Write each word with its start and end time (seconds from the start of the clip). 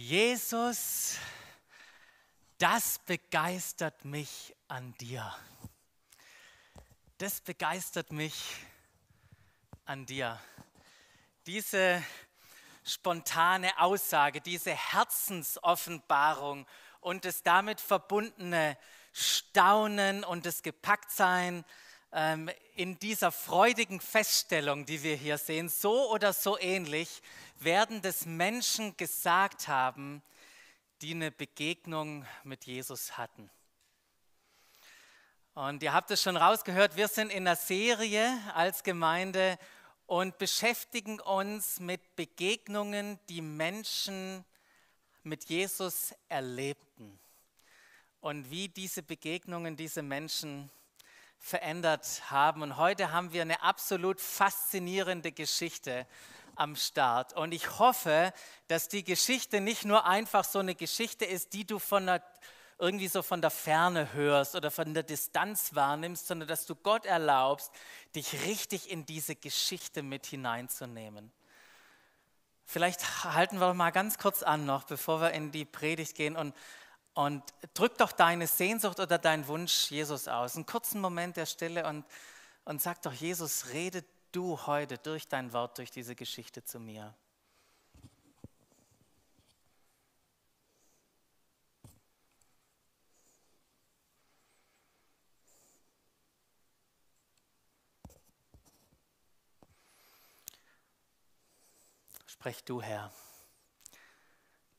Jesus, 0.00 1.18
das 2.58 3.00
begeistert 3.00 4.04
mich 4.04 4.54
an 4.68 4.94
dir. 4.98 5.34
Das 7.18 7.40
begeistert 7.40 8.12
mich 8.12 8.44
an 9.86 10.06
dir. 10.06 10.40
Diese 11.46 12.00
spontane 12.84 13.76
Aussage, 13.80 14.40
diese 14.40 14.70
Herzensoffenbarung 14.70 16.64
und 17.00 17.24
das 17.24 17.42
damit 17.42 17.80
verbundene 17.80 18.78
Staunen 19.12 20.22
und 20.22 20.46
das 20.46 20.62
Gepacktsein 20.62 21.64
in 22.10 22.98
dieser 23.00 23.30
freudigen 23.30 24.00
Feststellung, 24.00 24.86
die 24.86 25.02
wir 25.02 25.16
hier 25.16 25.36
sehen, 25.36 25.68
so 25.68 26.10
oder 26.10 26.32
so 26.32 26.58
ähnlich, 26.58 27.22
werden 27.58 28.00
das 28.00 28.24
Menschen 28.24 28.96
gesagt 28.96 29.68
haben, 29.68 30.22
die 31.02 31.12
eine 31.12 31.30
Begegnung 31.30 32.26
mit 32.44 32.64
Jesus 32.64 33.18
hatten. 33.18 33.50
Und 35.54 35.82
ihr 35.82 35.92
habt 35.92 36.10
es 36.10 36.22
schon 36.22 36.36
rausgehört, 36.36 36.96
wir 36.96 37.08
sind 37.08 37.30
in 37.30 37.46
einer 37.46 37.56
Serie 37.56 38.40
als 38.54 38.84
Gemeinde 38.84 39.58
und 40.06 40.38
beschäftigen 40.38 41.20
uns 41.20 41.80
mit 41.80 42.16
Begegnungen, 42.16 43.18
die 43.28 43.42
Menschen 43.42 44.44
mit 45.24 45.44
Jesus 45.46 46.14
erlebten 46.28 47.18
und 48.20 48.50
wie 48.50 48.68
diese 48.68 49.02
Begegnungen 49.02 49.76
diese 49.76 50.02
Menschen 50.02 50.70
verändert 51.38 52.30
haben. 52.30 52.62
Und 52.62 52.76
heute 52.76 53.12
haben 53.12 53.32
wir 53.32 53.42
eine 53.42 53.62
absolut 53.62 54.20
faszinierende 54.20 55.32
Geschichte 55.32 56.06
am 56.56 56.76
Start. 56.76 57.34
Und 57.34 57.52
ich 57.52 57.78
hoffe, 57.78 58.32
dass 58.66 58.88
die 58.88 59.04
Geschichte 59.04 59.60
nicht 59.60 59.84
nur 59.84 60.04
einfach 60.04 60.44
so 60.44 60.58
eine 60.58 60.74
Geschichte 60.74 61.24
ist, 61.24 61.52
die 61.52 61.64
du 61.64 61.78
von 61.78 62.06
der, 62.06 62.22
irgendwie 62.78 63.08
so 63.08 63.22
von 63.22 63.40
der 63.40 63.50
Ferne 63.50 64.12
hörst 64.12 64.56
oder 64.56 64.70
von 64.70 64.92
der 64.92 65.04
Distanz 65.04 65.74
wahrnimmst, 65.74 66.26
sondern 66.26 66.48
dass 66.48 66.66
du 66.66 66.74
Gott 66.74 67.06
erlaubst, 67.06 67.70
dich 68.14 68.44
richtig 68.44 68.90
in 68.90 69.06
diese 69.06 69.36
Geschichte 69.36 70.02
mit 70.02 70.26
hineinzunehmen. 70.26 71.32
Vielleicht 72.64 73.24
halten 73.24 73.60
wir 73.60 73.72
mal 73.72 73.90
ganz 73.92 74.18
kurz 74.18 74.42
an 74.42 74.66
noch, 74.66 74.84
bevor 74.84 75.20
wir 75.22 75.30
in 75.30 75.52
die 75.52 75.64
Predigt 75.64 76.14
gehen 76.14 76.36
und, 76.36 76.54
und 77.18 77.42
drück 77.74 77.98
doch 77.98 78.12
deine 78.12 78.46
Sehnsucht 78.46 79.00
oder 79.00 79.18
deinen 79.18 79.48
Wunsch 79.48 79.90
Jesus 79.90 80.28
aus. 80.28 80.54
Einen 80.54 80.66
kurzen 80.66 81.00
Moment 81.00 81.36
der 81.36 81.46
Stille 81.46 81.84
und, 81.84 82.04
und 82.64 82.80
sag 82.80 83.02
doch, 83.02 83.12
Jesus, 83.12 83.70
rede 83.72 84.04
du 84.30 84.56
heute 84.68 84.98
durch 84.98 85.26
dein 85.26 85.52
Wort, 85.52 85.78
durch 85.78 85.90
diese 85.90 86.14
Geschichte 86.14 86.62
zu 86.62 86.78
mir. 86.78 87.12
Sprech 102.28 102.62
du, 102.62 102.80
Herr. 102.80 103.12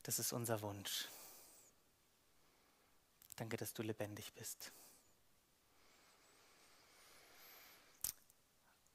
Das 0.04 0.18
ist 0.18 0.32
unser 0.32 0.62
Wunsch. 0.62 1.06
Danke, 3.40 3.56
dass 3.56 3.72
du 3.72 3.82
lebendig 3.82 4.34
bist. 4.34 4.70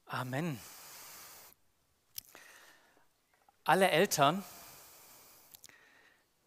Amen. 0.05 0.61
Alle 3.63 3.89
Eltern 3.89 4.45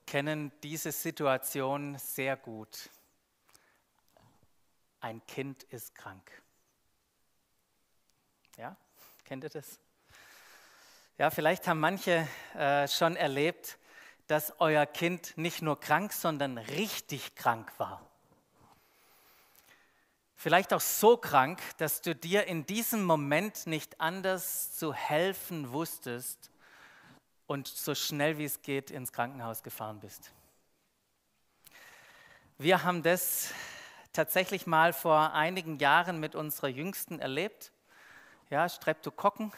kennen 0.07 0.53
diese 0.63 0.93
Situation 0.93 1.99
sehr 1.99 2.37
gut. 2.37 2.89
Ein 5.01 5.27
Kind 5.27 5.65
ist 5.65 5.93
krank. 5.97 6.31
Ja, 8.59 8.77
kennt 9.25 9.43
ihr 9.43 9.51
das? 9.51 9.81
Ja, 11.17 11.31
vielleicht 11.31 11.67
haben 11.67 11.81
manche 11.81 12.29
äh, 12.55 12.87
schon 12.87 13.17
erlebt, 13.17 13.77
dass 14.29 14.61
euer 14.61 14.87
Kind 14.87 15.37
nicht 15.37 15.63
nur 15.63 15.81
krank, 15.81 16.13
sondern 16.13 16.59
richtig 16.59 17.35
krank 17.35 17.73
war. 17.79 18.03
Vielleicht 20.37 20.73
auch 20.73 20.81
so 20.81 21.17
krank, 21.17 21.61
dass 21.79 22.01
du 22.01 22.15
dir 22.15 22.47
in 22.47 22.65
diesem 22.65 23.03
Moment 23.05 23.67
nicht 23.67 24.01
anders 24.01 24.77
zu 24.77 24.95
helfen 24.95 25.73
wusstest 25.73 26.51
und 27.49 27.67
so 27.67 27.95
schnell 27.95 28.39
wie 28.39 28.45
es 28.45 28.63
geht 28.63 28.91
ins 28.91 29.13
Krankenhaus 29.13 29.63
gefahren 29.63 29.99
bist. 29.99 30.31
Wir 32.59 32.85
haben 32.85 33.03
das 33.03 33.53
tatsächlich 34.13 34.67
mal 34.67 34.93
vor 34.93 35.33
einigen 35.33 35.79
Jahren 35.79 36.21
mit 36.21 36.35
unserer 36.35 36.69
Jüngsten 36.69 37.19
erlebt. 37.19 37.73
Ja, 38.51 38.69
Streptokokken 38.69 39.53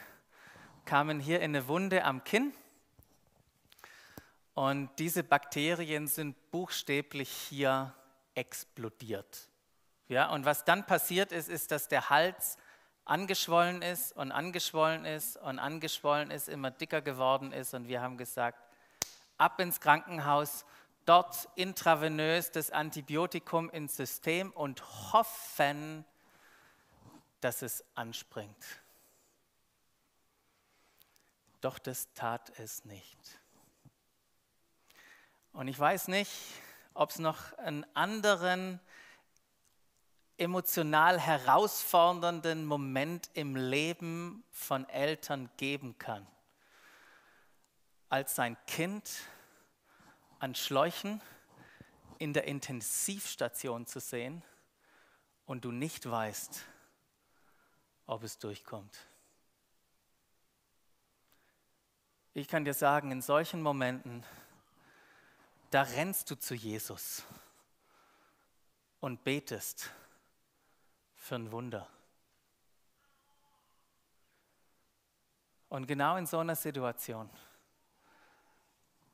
kamen 0.85 1.21
hier 1.21 1.41
in 1.41 1.57
eine 1.57 1.67
Wunde 1.67 2.05
am 2.05 2.25
Kinn 2.25 2.55
und 4.55 4.91
diese 4.99 5.23
Bakterien 5.23 6.07
sind 6.07 6.51
buchstäblich 6.51 7.31
hier 7.31 7.95
explodiert. 8.35 9.49
Ja, 10.09 10.31
und 10.31 10.45
was 10.45 10.65
dann 10.65 10.87
passiert 10.87 11.33
ist, 11.33 11.49
ist, 11.49 11.71
dass 11.71 11.89
der 11.89 12.11
Hals 12.11 12.59
angeschwollen 13.05 13.83
ist 13.83 14.13
und 14.17 14.33
angeschwollen 14.33 15.05
ist 15.05 15.37
und 15.37 15.59
angeschwollen 15.59 16.31
ist, 16.31 16.49
immer 16.49 16.71
dicker 16.71 17.01
geworden 17.01 17.53
ist. 17.53 17.75
Und 17.75 17.89
wir 17.89 18.01
haben 18.03 18.17
gesagt, 18.17 18.59
ab 19.37 19.61
ins 19.61 19.81
Krankenhaus, 19.81 20.65
dort 21.07 21.49
intravenös 21.55 22.51
das 22.51 22.71
Antibiotikum 22.71 23.71
ins 23.71 23.97
System 23.97 24.53
und 24.53 24.83
hoffen, 25.13 26.05
dass 27.41 27.63
es 27.63 27.85
anspringt. 27.95 28.65
Doch 31.61 31.79
das 31.79 32.13
tat 32.15 32.53
es 32.59 32.85
nicht. 32.85 33.41
Und 35.53 35.69
ich 35.69 35.79
weiß 35.79 36.09
nicht, 36.09 36.31
ob 36.95 37.11
es 37.11 37.19
noch 37.19 37.57
einen 37.59 37.85
anderen 37.95 38.81
emotional 40.37 41.21
herausfordernden 41.21 42.65
Moment 42.65 43.29
im 43.35 43.57
Leben 43.57 44.43
von 44.51 44.89
Eltern 44.89 45.51
geben 45.57 45.99
kann, 45.99 46.27
als 48.09 48.35
sein 48.35 48.57
Kind 48.67 49.11
an 50.39 50.55
Schläuchen 50.55 51.21
in 52.19 52.33
der 52.33 52.45
Intensivstation 52.45 53.87
zu 53.87 54.01
sehen 54.01 54.43
und 55.45 55.65
du 55.65 55.73
nicht 55.73 56.09
weißt, 56.11 56.65
ob 58.07 58.23
es 58.23 58.39
durchkommt. 58.39 58.99
Ich 62.33 62.49
kann 62.49 62.65
dir 62.65 62.75
sagen, 62.75 63.11
in 63.11 63.21
solchen 63.21 63.61
Momenten, 63.61 64.25
da 65.71 65.83
rennst 65.83 66.31
du 66.31 66.35
zu 66.35 66.55
Jesus 66.55 67.23
und 69.01 69.25
betest 69.25 69.91
für 71.15 71.37
ein 71.37 71.53
Wunder. 71.53 71.89
Und 75.69 75.87
genau 75.87 76.17
in 76.17 76.27
so 76.27 76.39
einer 76.39 76.57
Situation 76.57 77.31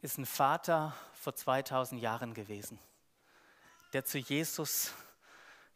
ist 0.01 0.17
ein 0.17 0.25
Vater 0.25 0.95
vor 1.13 1.35
2000 1.35 2.01
Jahren 2.01 2.33
gewesen, 2.33 2.79
der 3.93 4.07
zu 4.07 4.19
Jesus 4.19 4.95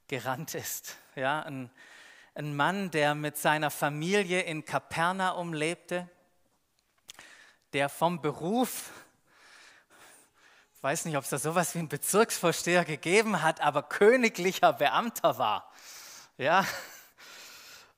gerannt 0.09 0.55
ist. 0.55 0.97
Ja, 1.15 1.43
ein, 1.43 1.71
ein 2.35 2.57
Mann, 2.57 2.91
der 2.91 3.15
mit 3.15 3.37
seiner 3.37 3.71
Familie 3.71 4.41
in 4.41 4.65
Kapernaum 4.65 5.53
lebte, 5.53 6.09
der 7.75 7.91
vom 7.91 8.23
Beruf, 8.23 8.91
ich 10.81 10.85
weiß 10.85 11.05
nicht, 11.05 11.19
ob 11.19 11.25
es 11.25 11.29
da 11.29 11.37
sowas 11.37 11.75
wie 11.75 11.81
einen 11.81 11.91
Bezirksvorsteher 11.91 12.87
gegeben 12.87 13.43
hat, 13.43 13.61
aber 13.61 13.83
königlicher 13.83 14.73
Beamter 14.73 15.37
war. 15.37 15.71
Ja, 16.39 16.65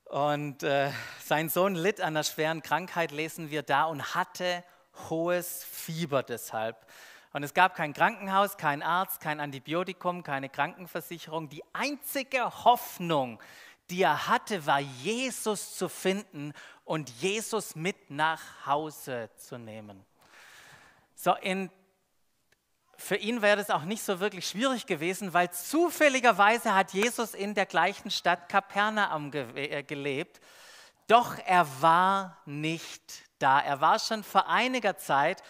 und 0.07 0.65
äh, 0.65 0.91
sein 1.25 1.49
Sohn 1.49 1.77
litt 1.77 2.01
an 2.01 2.09
einer 2.09 2.25
schweren 2.25 2.61
Krankheit, 2.61 3.13
lesen 3.13 3.53
wir 3.53 3.63
da, 3.63 3.85
und 3.85 4.17
hatte 4.17 4.65
hohes 5.09 5.63
Fieber 5.63 6.25
deshalb. 6.25 6.85
Und 7.33 7.45
es 7.45 7.55
gab 7.55 7.77
kein 7.77 7.93
Krankenhaus, 7.93 8.57
kein 8.57 8.83
Arzt, 8.83 9.21
kein 9.21 9.39
Antibiotikum, 9.39 10.25
keine 10.25 10.49
Krankenversicherung. 10.49 11.51
Die 11.51 11.63
einzige 11.73 12.65
Hoffnung, 12.65 13.41
die 13.91 14.03
er 14.03 14.27
hatte, 14.27 14.67
war 14.67 14.81
Jesus 14.81 15.77
zu 15.77 15.89
finden 15.89 16.53
und 16.85 17.11
Jesus 17.11 17.77
mit 17.77 18.11
nach 18.11 18.67
Hause 18.67 19.31
zu 19.37 19.57
nehmen. 19.57 20.05
So, 21.15 21.37
in 21.37 21.71
für 23.03 23.17
ihn 23.17 23.43
wäre 23.43 23.57
das 23.57 23.71
auch 23.71 23.83
nicht 23.83 24.03
so 24.03 24.21
wirklich 24.21 24.47
schwierig 24.47 24.87
gewesen, 24.87 25.35
weil 25.35 25.51
zufälligerweise 25.51 26.75
hat 26.75 26.93
Jesus 26.93 27.35
in 27.35 27.55
der 27.55 27.67
gleichen 27.67 28.11
Stadt 28.11 28.49
Kapernaum 28.49 29.33
ge 29.33 29.45
äh, 29.57 29.83
gelebt. 29.83 30.41
Doch 31.09 31.37
er 31.45 31.67
war 31.83 32.39
nicht 32.47 33.03
da. 33.41 33.59
Er 33.59 33.81
war 33.81 33.99
schon 33.99 34.23
vor 34.23 34.49
einiger 34.49 34.97
Zeit, 34.97 35.43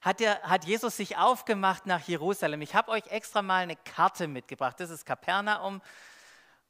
hat, 0.00 0.20
er, 0.20 0.40
hat 0.42 0.64
Jesus 0.64 0.96
sich 0.96 1.16
aufgemacht 1.16 1.84
nach 1.84 2.06
Jerusalem. 2.06 2.62
Ich 2.62 2.76
habe 2.76 2.92
euch 2.92 3.06
extra 3.08 3.42
mal 3.42 3.64
eine 3.64 3.76
Karte 3.76 4.28
mitgebracht. 4.28 4.78
Das 4.78 4.90
ist 4.90 5.04
Kapernaum. 5.04 5.82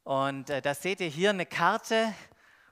Und 0.03 0.49
äh, 0.49 0.61
da 0.61 0.73
seht 0.73 1.01
ihr 1.01 1.07
hier 1.07 1.29
eine 1.29 1.45
Karte. 1.45 2.13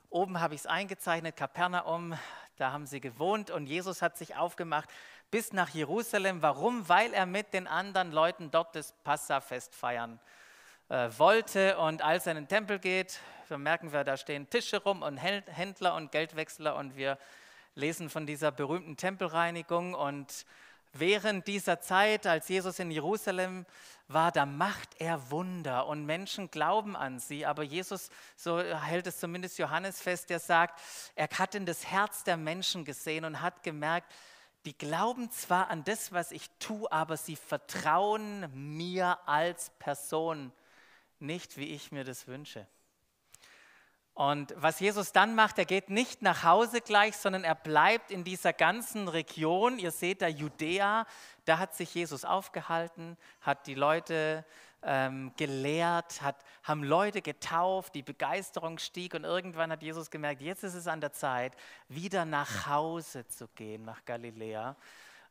Oben 0.10 0.42
habe 0.42 0.56
ich 0.56 0.62
es 0.62 0.68
eingezeichnet, 0.68 1.38
Kapernaum. 1.38 2.18
Da 2.58 2.72
haben 2.72 2.88
sie 2.88 3.00
gewohnt 3.00 3.52
und 3.52 3.68
Jesus 3.68 4.02
hat 4.02 4.18
sich 4.18 4.36
aufgemacht 4.36 4.90
bis 5.32 5.54
nach 5.54 5.70
Jerusalem. 5.70 6.42
Warum? 6.42 6.88
Weil 6.90 7.14
er 7.14 7.26
mit 7.26 7.54
den 7.54 7.68
anderen 7.68 8.12
Leuten 8.12 8.52
dort 8.52 8.76
das 8.76 8.94
Passafest 9.04 9.76
feiern 9.76 10.20
äh, 10.90 11.10
wollte. 11.18 11.78
Und 11.78 12.02
als 12.02 12.26
er 12.26 12.32
in 12.32 12.38
den 12.38 12.48
Tempel 12.48 12.80
geht, 12.80 13.20
merken 13.50 13.92
wir, 13.92 14.04
da 14.04 14.18
stehen 14.18 14.50
Tische 14.50 14.82
rum 14.82 15.02
und 15.02 15.18
Händler 15.18 15.96
und 15.96 16.12
Geldwechsler 16.12 16.76
und 16.76 16.96
wir 16.96 17.18
lesen 17.76 18.10
von 18.10 18.26
dieser 18.26 18.52
berühmten 18.52 18.98
Tempelreinigung. 18.98 19.94
Und 19.94 20.46
während 20.94 21.48
dieser 21.48 21.80
Zeit, 21.80 22.28
als 22.28 22.48
Jesus 22.48 22.80
in 22.80 22.92
Jerusalem 22.92 23.66
war, 24.08 24.32
da 24.32 24.46
macht 24.46 25.00
er 25.00 25.30
Wunder 25.30 25.88
und 25.88 26.06
Menschen 26.06 26.50
glauben 26.50 26.96
an 26.96 27.20
sie. 27.20 27.46
Aber 27.46 27.64
Jesus, 27.64 28.10
so 28.36 28.60
hält 28.60 29.08
es 29.08 29.20
zumindest 29.20 29.60
Johannes 29.60 30.02
fest, 30.02 30.30
der 30.30 30.40
sagt, 30.40 30.80
er 31.16 31.30
hat 31.30 31.56
in 31.56 31.66
das 31.66 31.86
Herz 31.86 32.24
der 32.24 32.38
Menschen 32.38 32.86
gesehen 32.86 33.26
und 33.26 33.42
hat 33.42 33.64
gemerkt, 33.64 34.12
die 34.70 34.78
glauben 34.78 35.32
zwar 35.32 35.72
an 35.72 35.84
das, 35.84 36.12
was 36.12 36.32
ich 36.32 36.48
tue, 36.60 36.92
aber 36.92 37.18
sie 37.18 37.36
vertrauen 37.36 38.46
mir 38.54 39.18
als 39.28 39.72
Person 39.80 40.52
nicht, 41.18 41.58
wie 41.58 41.70
ich 41.70 41.92
mir 41.92 42.04
das 42.04 42.28
wünsche. 42.28 42.68
Und 44.14 44.54
was 44.56 44.80
Jesus 44.80 45.12
dann 45.12 45.34
macht, 45.34 45.58
er 45.58 45.66
geht 45.66 45.90
nicht 45.90 46.22
nach 46.22 46.44
Hause 46.44 46.82
gleich, 46.82 47.18
sondern 47.18 47.44
er 47.44 47.56
bleibt 47.56 48.12
in 48.12 48.24
dieser 48.24 48.54
ganzen 48.54 49.08
Region. 49.08 49.80
Ihr 49.80 49.90
seht 49.90 50.22
da 50.22 50.28
Judäa, 50.28 51.08
da 51.46 51.58
hat 51.58 51.74
sich 51.74 51.96
Jesus 51.96 52.24
aufgehalten, 52.24 53.18
hat 53.42 53.66
die 53.66 53.74
Leute 53.74 54.46
ähm, 54.84 55.32
gelehrt, 55.38 56.22
hat, 56.22 56.38
haben 56.64 56.84
Leute 56.84 57.22
getauft, 57.22 57.96
die 57.96 58.04
Begeisterung 58.04 58.78
stieg 58.78 59.14
und 59.14 59.24
irgendwann 59.24 59.72
hat 59.72 59.84
Jesus 59.84 60.10
gemerkt, 60.10 60.42
jetzt 60.42 60.64
ist 60.64 60.76
es 60.76 60.88
an 60.88 61.02
der 61.02 61.12
Zeit, 61.12 61.56
wieder 61.88 62.26
nach 62.26 62.68
Hause 62.68 63.28
zu 63.28 63.48
gehen, 63.50 63.84
nach 63.84 64.06
Galiläa. 64.06 64.76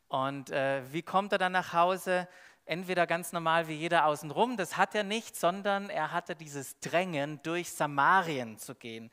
Und 0.09 0.51
äh, 0.51 0.83
wie 0.93 1.03
kommt 1.03 1.33
er 1.33 1.39
dann 1.39 1.53
nach 1.53 1.73
Hause? 1.73 2.29
entweder 2.69 3.07
ganz 3.07 3.33
normal 3.33 3.67
wie 3.67 3.75
jeder 3.75 4.05
außenrum, 4.05 4.57
das 4.57 4.77
hat 4.77 4.95
er 4.95 5.03
nicht, 5.03 5.37
sondern 5.37 5.89
er 5.89 6.13
hatte 6.13 6.37
dieses 6.37 6.79
Drängen, 6.81 7.41
durch 7.43 7.73
Samarien 7.73 8.59
zu 8.59 8.75
gehen. 8.75 9.11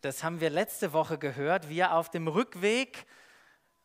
Das 0.00 0.24
haben 0.24 0.40
wir 0.40 0.50
letzte 0.50 0.92
Woche 0.92 1.16
gehört, 1.16 1.68
wie 1.68 1.78
er 1.78 1.94
auf 1.94 2.10
dem 2.10 2.28
Rückweg 2.28 3.06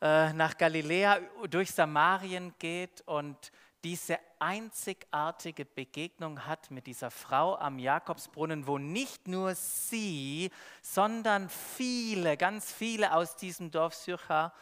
äh, 0.02 0.34
nach 0.34 0.58
Galiläa 0.58 1.20
durch 1.50 1.72
Samarien 1.72 2.54
geht 2.58 3.02
und 3.02 3.52
diese 3.84 4.20
einzigartige 4.42 5.66
Begegnung 5.66 6.46
hat 6.46 6.72
mit 6.72 6.88
dieser 6.88 7.12
Frau 7.12 7.58
am 7.58 7.80
Jakobsbrunnen, 7.80 8.68
wo 8.68 8.78
nicht 8.78 9.28
nur 9.28 9.56
sie, 9.56 10.52
sondern 10.82 11.50
viele, 11.50 12.38
ganz 12.38 12.72
viele 12.72 13.14
aus 13.14 13.36
diesem 13.36 13.72
Dorf 13.72 13.94
Syrcha 13.94 14.54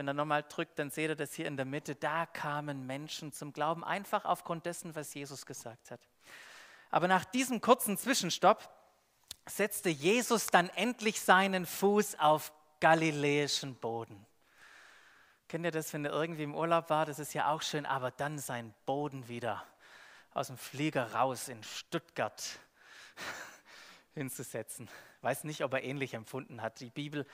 wenn 0.00 0.08
er 0.08 0.14
nochmal 0.14 0.42
drückt, 0.48 0.78
dann 0.78 0.88
seht 0.88 1.10
ihr 1.10 1.14
das 1.14 1.34
hier 1.34 1.44
in 1.44 1.58
der 1.58 1.66
Mitte. 1.66 1.94
Da 1.94 2.24
kamen 2.24 2.86
Menschen 2.86 3.32
zum 3.32 3.52
Glauben, 3.52 3.84
einfach 3.84 4.24
aufgrund 4.24 4.64
dessen, 4.64 4.94
was 4.94 5.12
Jesus 5.12 5.44
gesagt 5.44 5.90
hat. 5.90 6.00
Aber 6.90 7.06
nach 7.06 7.26
diesem 7.26 7.60
kurzen 7.60 7.98
Zwischenstopp 7.98 8.66
setzte 9.44 9.90
Jesus 9.90 10.46
dann 10.46 10.70
endlich 10.70 11.20
seinen 11.20 11.66
Fuß 11.66 12.18
auf 12.18 12.50
galiläischen 12.80 13.74
Boden. 13.74 14.24
Kennt 15.50 15.64
ihr 15.64 15.72
das, 15.72 15.92
wenn 15.92 16.04
er 16.04 16.12
irgendwie 16.12 16.44
im 16.44 16.54
Urlaub 16.54 16.90
war? 16.90 17.06
Das 17.06 17.18
ist 17.18 17.34
ja 17.34 17.50
auch 17.50 17.60
schön, 17.60 17.84
aber 17.84 18.12
dann 18.12 18.38
sein 18.38 18.72
Boden 18.86 19.26
wieder 19.26 19.66
aus 20.32 20.46
dem 20.46 20.56
Flieger 20.56 21.12
raus 21.12 21.48
in 21.48 21.60
Stuttgart 21.64 22.40
hinzusetzen. 24.14 24.88
Weiß 25.22 25.42
nicht, 25.42 25.64
ob 25.64 25.72
er 25.72 25.82
ähnlich 25.82 26.14
empfunden 26.14 26.62
hat. 26.62 26.78
Die 26.78 26.90
Bibel 26.90 27.26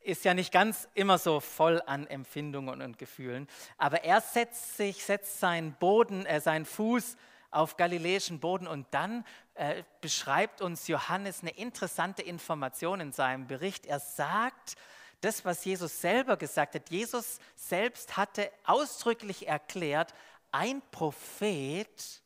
ist 0.00 0.24
ja 0.24 0.34
nicht 0.34 0.52
ganz 0.52 0.88
immer 0.94 1.16
so 1.16 1.38
voll 1.38 1.80
an 1.86 2.08
Empfindungen 2.08 2.82
und 2.82 2.98
Gefühlen, 2.98 3.46
aber 3.78 4.02
er 4.02 4.20
setzt 4.20 4.76
sich, 4.76 5.04
setzt 5.04 5.38
seinen 5.38 5.74
Boden, 5.74 6.26
äh, 6.26 6.40
seinen 6.40 6.64
Fuß 6.64 7.16
auf 7.52 7.76
galiläischen 7.76 8.40
Boden 8.40 8.66
und 8.66 8.88
dann 8.90 9.24
äh, 9.54 9.84
beschreibt 10.00 10.60
uns 10.60 10.88
Johannes 10.88 11.42
eine 11.42 11.50
interessante 11.50 12.22
Information 12.22 12.98
in 12.98 13.12
seinem 13.12 13.46
Bericht. 13.46 13.86
Er 13.86 14.00
sagt, 14.00 14.74
das, 15.20 15.44
was 15.44 15.64
Jesus 15.64 16.00
selber 16.00 16.36
gesagt 16.36 16.74
hat, 16.74 16.90
Jesus 16.90 17.38
selbst 17.54 18.16
hatte 18.16 18.50
ausdrücklich 18.64 19.46
erklärt, 19.46 20.14
ein 20.50 20.82
Prophet 20.90 22.22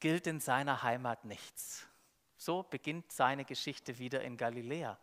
gilt 0.00 0.26
in 0.26 0.40
seiner 0.40 0.82
Heimat 0.82 1.24
nichts. 1.24 1.86
So 2.36 2.62
beginnt 2.62 3.10
seine 3.10 3.44
Geschichte 3.44 3.98
wieder 3.98 4.22
in 4.22 4.36
Galiläa. 4.36 4.98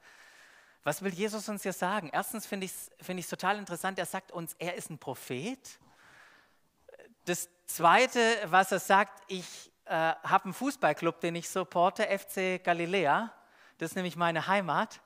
Was 0.84 1.02
will 1.02 1.14
Jesus 1.14 1.48
uns 1.48 1.64
hier 1.64 1.74
sagen? 1.74 2.10
Erstens 2.12 2.46
finde 2.46 2.66
ich 2.66 2.72
es 2.72 2.92
find 3.02 3.28
total 3.30 3.58
interessant, 3.58 3.98
er 4.00 4.06
sagt 4.06 4.32
uns, 4.32 4.56
er 4.60 4.76
ist 4.76 4.90
ein 4.90 4.98
Prophet. 4.98 5.80
Das 7.26 7.50
Zweite, 7.66 8.20
was 8.46 8.72
er 8.72 8.80
sagt, 8.80 9.24
ich 9.28 9.72
äh, 9.86 9.94
habe 9.94 10.46
einen 10.46 10.54
Fußballclub, 10.54 11.20
den 11.22 11.36
ich 11.36 11.50
supporte, 11.50 12.04
FC 12.04 12.64
Galiläa. 12.64 13.32
Das 13.78 13.92
ist 13.92 13.96
nämlich 13.96 14.16
meine 14.16 14.48
Heimat. 14.48 15.02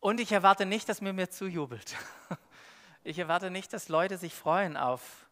Und 0.00 0.18
ich 0.18 0.32
erwarte 0.32 0.66
nicht, 0.66 0.88
dass 0.88 1.00
mir 1.00 1.12
mir 1.12 1.30
zujubelt. 1.30 1.96
Ich 3.02 3.18
erwarte 3.18 3.50
nicht, 3.50 3.72
dass 3.72 3.88
Leute 3.88 4.18
sich 4.18 4.34
freuen 4.34 4.76
auf 4.76 5.26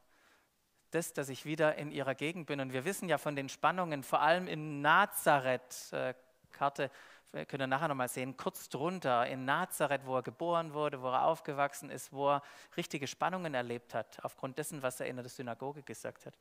das, 0.90 1.12
dass 1.12 1.28
ich 1.28 1.44
wieder 1.44 1.74
in 1.74 1.92
ihrer 1.92 2.14
Gegend 2.14 2.46
bin. 2.46 2.60
Und 2.60 2.72
wir 2.72 2.86
wissen 2.86 3.10
ja 3.10 3.18
von 3.18 3.36
den 3.36 3.50
Spannungen, 3.50 4.02
vor 4.02 4.22
allem 4.22 4.48
in 4.48 4.80
Nazareth, 4.80 5.92
äh, 5.92 6.14
Karte 6.50 6.90
wir 7.32 7.44
können 7.44 7.68
nachher 7.68 7.88
nochmal 7.88 8.08
sehen, 8.08 8.38
kurz 8.38 8.70
drunter 8.70 9.26
in 9.26 9.44
Nazareth, 9.44 10.06
wo 10.06 10.16
er 10.16 10.22
geboren 10.22 10.72
wurde, 10.72 11.02
wo 11.02 11.08
er 11.08 11.24
aufgewachsen 11.24 11.90
ist, 11.90 12.10
wo 12.10 12.30
er 12.30 12.42
richtige 12.76 13.06
Spannungen 13.06 13.52
erlebt 13.52 13.92
hat, 13.92 14.18
aufgrund 14.24 14.56
dessen, 14.56 14.82
was 14.82 15.00
er 15.00 15.06
in 15.06 15.16
der 15.16 15.28
Synagoge 15.28 15.82
gesagt 15.82 16.24
hat. 16.24 16.34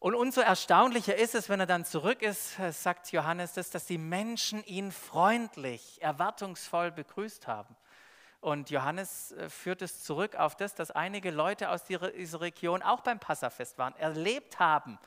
Und 0.00 0.14
umso 0.14 0.40
erstaunlicher 0.40 1.14
ist 1.14 1.34
es, 1.34 1.50
wenn 1.50 1.60
er 1.60 1.66
dann 1.66 1.84
zurück 1.84 2.22
ist, 2.22 2.56
sagt 2.70 3.12
Johannes 3.12 3.52
das, 3.52 3.68
dass 3.68 3.84
die 3.84 3.98
Menschen 3.98 4.64
ihn 4.64 4.92
freundlich, 4.92 5.98
erwartungsvoll 6.00 6.90
begrüßt 6.90 7.46
haben. 7.46 7.76
Und 8.40 8.70
Johannes 8.70 9.32
äh, 9.32 9.50
führt 9.50 9.82
es 9.82 10.02
zurück 10.02 10.34
auf 10.36 10.56
das, 10.56 10.74
dass 10.74 10.90
einige 10.90 11.30
Leute 11.30 11.68
aus 11.68 11.84
dieser 11.84 12.40
Region 12.40 12.82
auch 12.82 13.02
beim 13.02 13.18
Passafest 13.18 13.76
waren, 13.76 13.94
erlebt 13.96 14.58
haben, 14.58 14.98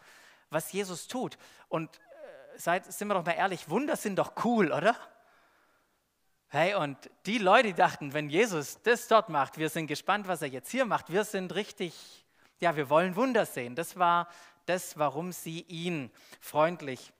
was 0.51 0.71
Jesus 0.71 1.07
tut. 1.07 1.39
Und 1.67 1.99
seid, 2.55 2.85
sind 2.85 3.07
wir 3.07 3.15
doch 3.15 3.25
mal 3.25 3.31
ehrlich, 3.31 3.69
Wunder 3.69 3.95
sind 3.95 4.17
doch 4.17 4.33
cool, 4.45 4.71
oder? 4.71 4.95
Hey, 6.49 6.75
und 6.75 7.09
die 7.25 7.39
Leute 7.39 7.69
die 7.69 7.73
dachten, 7.73 8.13
wenn 8.13 8.29
Jesus 8.29 8.79
das 8.83 9.07
dort 9.07 9.29
macht, 9.29 9.57
wir 9.57 9.69
sind 9.69 9.87
gespannt, 9.87 10.27
was 10.27 10.43
er 10.43 10.49
jetzt 10.49 10.69
hier 10.69 10.85
macht, 10.85 11.11
wir 11.11 11.23
sind 11.23 11.55
richtig, 11.55 11.95
ja, 12.59 12.75
wir 12.75 12.91
wollen 12.91 13.15
Wunder 13.15 13.47
sehen. 13.47 13.73
Das 13.73 13.97
war 13.97 14.27
das, 14.65 14.97
warum 14.97 15.31
sie 15.31 15.61
ihn 15.61 16.11
freundlich 16.39 17.13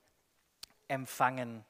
empfangen 0.88 1.66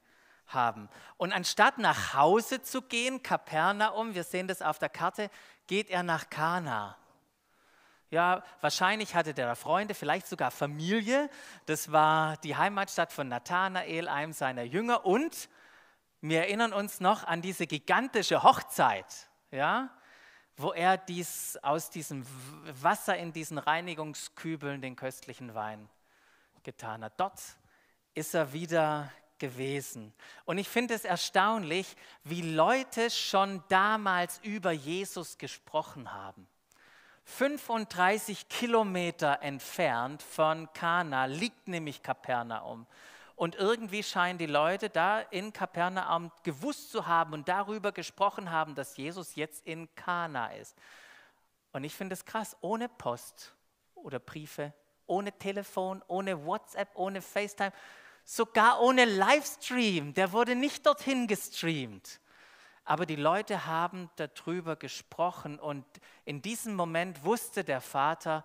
haben. 0.48 0.90
Und 1.18 1.34
anstatt 1.34 1.78
nach 1.78 2.14
Hause 2.14 2.62
zu 2.62 2.82
gehen, 2.82 3.24
Kapernaum, 3.24 4.14
wir 4.14 4.24
sehen 4.24 4.48
das 4.48 4.62
auf 4.62 4.80
der 4.80 4.90
Karte, 4.90 5.30
geht 5.68 5.90
er 5.90 6.04
nach 6.04 6.30
Kana. 6.30 6.98
Ja, 8.10 8.44
wahrscheinlich 8.62 9.16
hatte 9.16 9.34
der 9.34 9.56
Freunde, 9.56 9.96
vielleicht 9.96 10.28
sogar 10.28 10.52
Familie. 10.52 11.30
Das 11.66 11.92
war 11.92 12.38
die 12.38 12.56
Heimatstadt 12.56 13.12
von 13.12 13.28
Nathanael, 13.28 14.08
einem 14.08 14.34
seiner 14.34 14.62
Jünger. 14.62 15.06
Und 15.06 15.50
wir 16.22 16.42
erinnern 16.42 16.74
uns 16.74 17.00
noch 17.00 17.24
an 17.24 17.42
diese 17.42 17.66
gigantische 17.66 18.44
Hochzeit, 18.44 19.30
ja, 19.50 19.90
wo 20.58 20.72
er 20.72 20.98
dies, 20.98 21.58
aus 21.62 21.90
diesem 21.90 22.26
Wasser 22.82 23.18
in 23.18 23.34
diesen 23.34 23.58
Reinigungskübeln 23.58 24.82
den 24.82 24.96
köstlichen 24.96 25.56
Wein 25.56 25.90
getan 26.64 27.04
hat. 27.04 27.20
Dort 27.20 27.42
ist 28.14 28.34
er 28.34 28.54
wieder 28.54 29.12
gewesen. 29.40 30.14
Und 30.46 30.58
ich 30.58 30.70
finde 30.70 30.94
es 30.94 31.06
erstaunlich, 31.06 31.96
wie 32.24 32.42
Leute 32.42 33.10
schon 33.10 33.64
damals 33.68 34.40
über 34.44 34.72
Jesus 34.72 35.38
gesprochen 35.38 36.14
haben. 36.14 36.48
35 37.26 38.50
Kilometer 38.50 39.42
entfernt 39.42 40.22
von 40.22 40.72
Kana 40.74 41.26
liegt 41.26 41.68
nämlich 41.68 42.04
Kapernaum. 42.04 42.86
Und 43.36 43.56
irgendwie 43.56 44.04
scheinen 44.04 44.38
die 44.38 44.46
Leute 44.46 44.90
da 44.90 45.20
in 45.20 45.54
Kapernaum 45.54 46.32
gewusst 46.44 46.92
zu 46.92 47.08
haben 47.08 47.34
und 47.34 47.48
darüber 47.48 47.92
gesprochen 47.92 48.52
haben, 48.52 48.76
dass 48.76 48.96
Jesus 48.96 49.36
jetzt 49.36 49.66
in 49.66 49.94
Kana 49.96 50.54
ist. 50.54 50.78
Und 51.72 51.84
ich 51.84 51.96
finde 51.96 52.14
es 52.14 52.26
krass, 52.26 52.56
ohne 52.62 52.88
Post 52.88 53.56
oder 53.96 54.20
Briefe, 54.20 54.74
ohne 55.08 55.32
Telefon, 55.32 56.04
ohne 56.08 56.46
WhatsApp, 56.46 56.90
ohne 56.94 57.22
FaceTime, 57.22 57.74
sogar 58.24 58.80
ohne 58.82 59.06
Livestream. 59.06 60.14
Der 60.14 60.32
wurde 60.32 60.56
nicht 60.56 60.86
dorthin 60.86 61.28
gestreamt. 61.28 62.20
Aber 62.86 63.06
die 63.06 63.16
Leute 63.16 63.66
haben 63.66 64.10
darüber 64.18 64.76
gesprochen 64.76 65.58
und 65.58 65.86
in 66.26 66.42
diesem 66.42 66.76
Moment 66.76 67.24
wusste 67.24 67.64
der 67.64 67.82
Vater, 67.82 68.44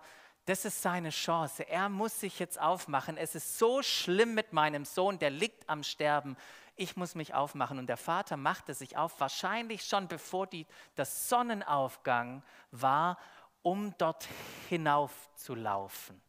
das 0.49 0.65
ist 0.65 0.81
seine 0.81 1.11
Chance. 1.11 1.69
Er 1.69 1.89
muss 1.89 2.19
sich 2.19 2.39
jetzt 2.39 2.59
aufmachen. 2.59 3.17
Es 3.17 3.35
ist 3.35 3.59
so 3.59 3.83
schlimm 3.83 4.33
mit 4.33 4.51
meinem 4.51 4.83
Sohn, 4.83 5.19
der 5.19 5.29
liegt 5.29 5.69
am 5.69 5.83
Sterben. 5.83 6.35
Ich 6.75 6.97
muss 6.97 7.13
mich 7.13 7.35
aufmachen. 7.35 7.77
Und 7.77 7.85
der 7.85 7.97
Vater 7.97 8.35
machte 8.35 8.73
sich 8.73 8.97
auf, 8.97 9.19
wahrscheinlich 9.19 9.83
schon 9.83 10.07
bevor 10.07 10.47
die, 10.47 10.65
das 10.95 11.29
Sonnenaufgang 11.29 12.41
war, 12.71 13.19
um 13.61 13.93
dort 13.99 14.27
hinauf 14.69 15.29
zu 15.35 15.53
laufen. 15.53 16.19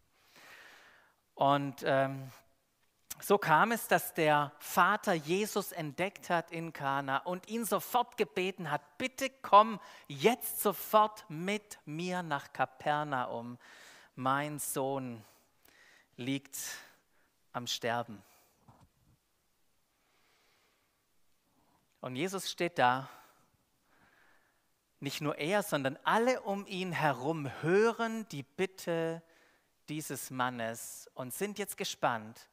Und 1.34 1.82
ähm, 1.86 2.30
so 3.22 3.38
kam 3.38 3.72
es, 3.72 3.88
dass 3.88 4.12
der 4.12 4.52
Vater 4.58 5.14
Jesus 5.14 5.72
entdeckt 5.72 6.28
hat 6.28 6.50
in 6.50 6.74
Kana 6.74 7.18
und 7.18 7.48
ihn 7.48 7.64
sofort 7.64 8.18
gebeten 8.18 8.70
hat, 8.70 8.82
bitte 8.98 9.30
komm 9.40 9.80
jetzt 10.08 10.60
sofort 10.60 11.24
mit 11.30 11.78
mir 11.86 12.22
nach 12.22 12.52
Kapernaum. 12.52 13.56
Mein 14.20 14.58
Sohn 14.58 15.24
liegt 16.18 16.58
am 17.54 17.66
Sterben. 17.66 18.22
Und 22.02 22.16
Jesus 22.16 22.50
steht 22.50 22.78
da. 22.78 23.08
Nicht 24.98 25.22
nur 25.22 25.38
er, 25.38 25.62
sondern 25.62 25.98
alle 26.04 26.42
um 26.42 26.66
ihn 26.66 26.92
herum 26.92 27.50
hören 27.62 28.28
die 28.28 28.42
Bitte 28.42 29.22
dieses 29.88 30.30
Mannes 30.30 31.08
und 31.14 31.32
sind 31.32 31.58
jetzt 31.58 31.78
gespannt, 31.78 32.50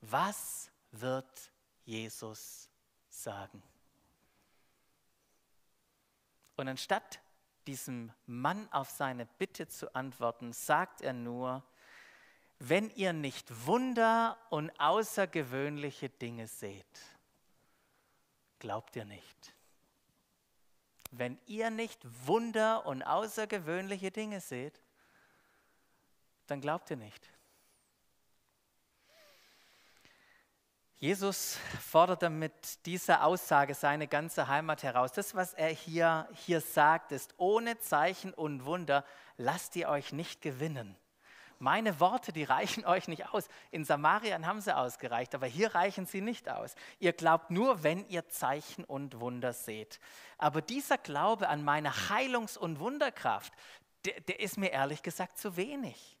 was 0.00 0.68
wird 0.90 1.52
Jesus 1.84 2.68
sagen? 3.08 3.62
Und 6.56 6.66
anstatt 6.66 7.20
diesem 7.68 8.10
Mann 8.24 8.66
auf 8.72 8.88
seine 8.88 9.26
Bitte 9.26 9.68
zu 9.68 9.94
antworten, 9.94 10.54
sagt 10.54 11.02
er 11.02 11.12
nur, 11.12 11.62
wenn 12.58 12.88
ihr 12.90 13.12
nicht 13.12 13.66
Wunder 13.66 14.38
und 14.48 14.70
außergewöhnliche 14.80 16.08
Dinge 16.08 16.48
seht, 16.48 17.00
glaubt 18.58 18.96
ihr 18.96 19.04
nicht. 19.04 19.54
Wenn 21.10 21.38
ihr 21.44 21.68
nicht 21.68 22.00
Wunder 22.26 22.86
und 22.86 23.02
außergewöhnliche 23.02 24.10
Dinge 24.10 24.40
seht, 24.40 24.80
dann 26.46 26.62
glaubt 26.62 26.90
ihr 26.90 26.96
nicht. 26.96 27.28
Jesus 31.00 31.58
fordert 31.80 32.28
mit 32.28 32.84
dieser 32.84 33.22
Aussage 33.22 33.74
seine 33.74 34.08
ganze 34.08 34.48
Heimat 34.48 34.82
heraus. 34.82 35.12
Das, 35.12 35.36
was 35.36 35.54
er 35.54 35.68
hier, 35.68 36.28
hier 36.34 36.60
sagt, 36.60 37.12
ist, 37.12 37.34
ohne 37.36 37.78
Zeichen 37.78 38.34
und 38.34 38.64
Wunder 38.64 39.04
lasst 39.36 39.76
ihr 39.76 39.88
euch 39.88 40.12
nicht 40.12 40.42
gewinnen. 40.42 40.96
Meine 41.60 42.00
Worte, 42.00 42.32
die 42.32 42.42
reichen 42.42 42.84
euch 42.84 43.06
nicht 43.06 43.32
aus. 43.32 43.46
In 43.70 43.84
Samarien 43.84 44.44
haben 44.44 44.60
sie 44.60 44.76
ausgereicht, 44.76 45.36
aber 45.36 45.46
hier 45.46 45.72
reichen 45.72 46.04
sie 46.04 46.20
nicht 46.20 46.48
aus. 46.48 46.74
Ihr 46.98 47.12
glaubt 47.12 47.52
nur, 47.52 47.84
wenn 47.84 48.04
ihr 48.08 48.28
Zeichen 48.28 48.82
und 48.82 49.20
Wunder 49.20 49.52
seht. 49.52 50.00
Aber 50.36 50.62
dieser 50.62 50.98
Glaube 50.98 51.48
an 51.48 51.62
meine 51.62 51.92
Heilungs- 52.08 52.58
und 52.58 52.80
Wunderkraft, 52.80 53.52
der, 54.04 54.20
der 54.22 54.40
ist 54.40 54.58
mir 54.58 54.72
ehrlich 54.72 55.04
gesagt 55.04 55.38
zu 55.38 55.56
wenig. 55.56 56.16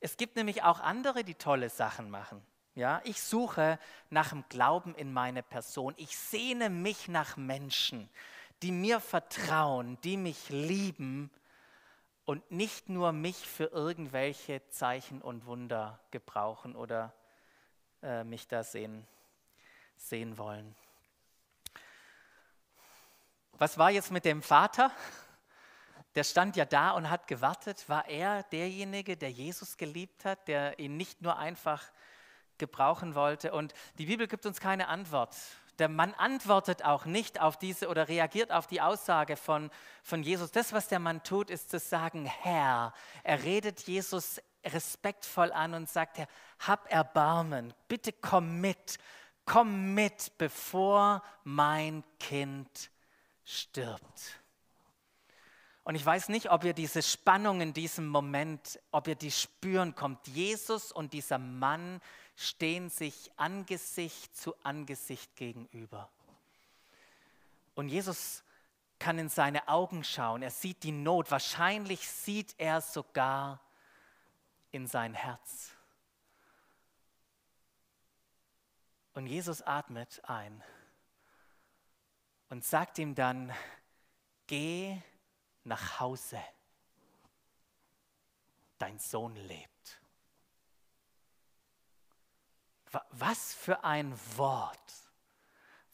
Es 0.00 0.16
gibt 0.16 0.36
nämlich 0.36 0.62
auch 0.62 0.80
andere, 0.80 1.22
die 1.22 1.34
tolle 1.34 1.68
Sachen 1.68 2.08
machen. 2.08 2.42
Ja, 2.76 3.00
ich 3.04 3.22
suche 3.22 3.78
nach 4.10 4.28
dem 4.28 4.44
Glauben 4.50 4.94
in 4.96 5.10
meine 5.10 5.42
Person. 5.42 5.94
Ich 5.96 6.14
sehne 6.18 6.68
mich 6.68 7.08
nach 7.08 7.38
Menschen, 7.38 8.10
die 8.60 8.70
mir 8.70 9.00
vertrauen, 9.00 9.98
die 10.02 10.18
mich 10.18 10.50
lieben 10.50 11.30
und 12.26 12.50
nicht 12.50 12.90
nur 12.90 13.12
mich 13.12 13.48
für 13.48 13.64
irgendwelche 13.64 14.60
Zeichen 14.68 15.22
und 15.22 15.46
Wunder 15.46 15.98
gebrauchen 16.10 16.76
oder 16.76 17.14
äh, 18.02 18.24
mich 18.24 18.46
da 18.46 18.62
sehen, 18.62 19.06
sehen 19.96 20.36
wollen. 20.36 20.76
Was 23.52 23.78
war 23.78 23.90
jetzt 23.90 24.10
mit 24.10 24.26
dem 24.26 24.42
Vater? 24.42 24.92
Der 26.14 26.24
stand 26.24 26.56
ja 26.56 26.66
da 26.66 26.90
und 26.90 27.08
hat 27.08 27.26
gewartet. 27.26 27.88
War 27.88 28.06
er 28.06 28.42
derjenige, 28.42 29.16
der 29.16 29.30
Jesus 29.30 29.78
geliebt 29.78 30.26
hat, 30.26 30.46
der 30.46 30.78
ihn 30.78 30.98
nicht 30.98 31.22
nur 31.22 31.38
einfach 31.38 31.82
gebrauchen 32.58 33.14
wollte. 33.14 33.52
Und 33.52 33.74
die 33.98 34.06
Bibel 34.06 34.26
gibt 34.26 34.46
uns 34.46 34.60
keine 34.60 34.88
Antwort. 34.88 35.34
Der 35.78 35.88
Mann 35.88 36.14
antwortet 36.14 36.84
auch 36.84 37.04
nicht 37.04 37.40
auf 37.40 37.58
diese 37.58 37.88
oder 37.88 38.08
reagiert 38.08 38.50
auf 38.50 38.66
die 38.66 38.80
Aussage 38.80 39.36
von, 39.36 39.70
von 40.02 40.22
Jesus. 40.22 40.50
Das, 40.50 40.72
was 40.72 40.88
der 40.88 40.98
Mann 40.98 41.22
tut, 41.22 41.50
ist 41.50 41.70
zu 41.70 41.78
sagen, 41.78 42.24
Herr. 42.24 42.94
Er 43.22 43.42
redet 43.42 43.80
Jesus 43.82 44.40
respektvoll 44.64 45.52
an 45.52 45.74
und 45.74 45.88
sagt, 45.88 46.18
Herr, 46.18 46.28
hab 46.60 46.90
Erbarmen, 46.90 47.74
bitte 47.88 48.12
komm 48.12 48.60
mit, 48.60 48.98
komm 49.44 49.94
mit, 49.94 50.32
bevor 50.38 51.22
mein 51.44 52.02
Kind 52.18 52.90
stirbt. 53.44 54.40
Und 55.84 55.94
ich 55.94 56.04
weiß 56.04 56.30
nicht, 56.30 56.50
ob 56.50 56.64
ihr 56.64 56.72
diese 56.72 57.00
Spannung 57.00 57.60
in 57.60 57.72
diesem 57.72 58.08
Moment, 58.08 58.80
ob 58.90 59.06
ihr 59.06 59.14
die 59.14 59.30
spüren, 59.30 59.94
kommt 59.94 60.26
Jesus 60.26 60.90
und 60.90 61.12
dieser 61.12 61.38
Mann 61.38 62.00
stehen 62.36 62.90
sich 62.90 63.32
Angesicht 63.36 64.36
zu 64.36 64.54
Angesicht 64.62 65.34
gegenüber. 65.36 66.10
Und 67.74 67.88
Jesus 67.88 68.44
kann 68.98 69.18
in 69.18 69.28
seine 69.28 69.68
Augen 69.68 70.04
schauen, 70.04 70.42
er 70.42 70.50
sieht 70.50 70.82
die 70.82 70.92
Not, 70.92 71.30
wahrscheinlich 71.30 72.08
sieht 72.08 72.54
er 72.58 72.80
sogar 72.80 73.60
in 74.70 74.86
sein 74.86 75.14
Herz. 75.14 75.72
Und 79.14 79.26
Jesus 79.26 79.62
atmet 79.62 80.22
ein 80.24 80.62
und 82.50 82.64
sagt 82.64 82.98
ihm 82.98 83.14
dann, 83.14 83.52
geh 84.46 85.00
nach 85.64 86.00
Hause, 86.00 86.38
dein 88.78 88.98
Sohn 88.98 89.34
lebt. 89.36 89.75
Was 93.10 93.54
für 93.54 93.84
ein 93.84 94.18
Wort. 94.36 94.78